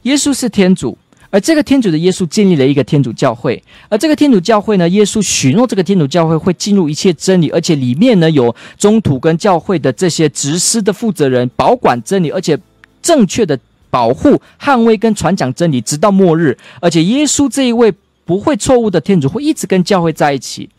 [0.02, 0.96] 耶稣是天主。
[1.30, 12.58] 而这个天主的耶稣建立了一个天主教会，而这个天主教会呢，耶稣许诺这个天主教会会进入一切真理，而且里面呢有中土跟教会的这些执事的负责人保管真理，而且
[13.02, 13.58] 正确的
[13.90, 16.56] 保护、捍卫跟传讲真理，直到末日。
[16.80, 17.92] 而且耶稣这一位
[18.24, 20.70] 不会错误的天主会一直跟教会在一起。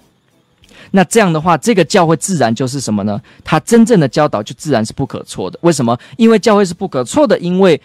[0.89, 3.21] 那这样的话，这个教会自然就是什么呢？
[3.43, 5.59] 他真正的教导就自然是不可错的。
[5.61, 5.95] 为什么？
[6.17, 7.79] 因为教会是不可错的，因为。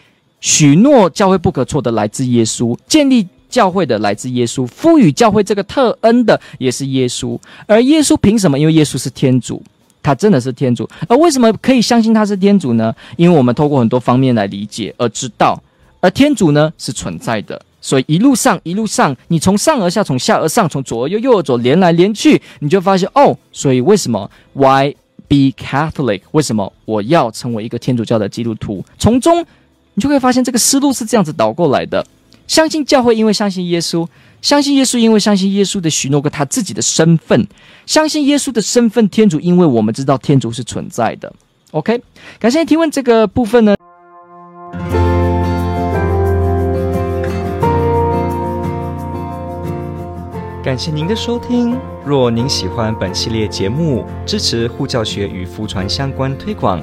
[0.44, 7.38] 许诺教会不可错的来自耶稣，建立教会的来自耶稣，赋予教会这个特恩的也是耶稣。
[7.66, 8.58] 而耶稣凭什么？
[8.58, 9.62] 因为耶稣是天主，
[10.02, 10.86] 他真的是天主。
[11.08, 12.94] 而为什么可以相信他是天主呢？
[13.16, 15.58] 因为我们透过很多方面来理解而知道，
[16.02, 17.58] 而天主呢是存在的。
[17.80, 24.94] 所以一路上一路上，你从上而下，从下而上，从左而右，右而左，连来连去，你就发现哦，所以为什么 Why
[25.26, 26.20] be Catholic？
[26.32, 28.84] 为什么我要成为一个天主教的基督徒？
[28.98, 29.42] 从中
[29.94, 32.04] 你就会发现这个思路是这样子倒过来的：
[32.46, 34.06] 相信教会，因为相信耶稣；
[34.42, 37.40] 相信耶稣，因为相信耶稣的许诺跟他自己的身份；
[37.86, 41.32] 相信耶稣的身份，天主，因为我们知道天主是存在的。
[41.70, 42.02] OK，
[42.38, 43.74] 感谢提问这个部分呢。
[50.62, 51.78] 感谢您的收听。
[52.06, 56.82] 若您喜欢本系列节目，支持护教学与福传相关推广，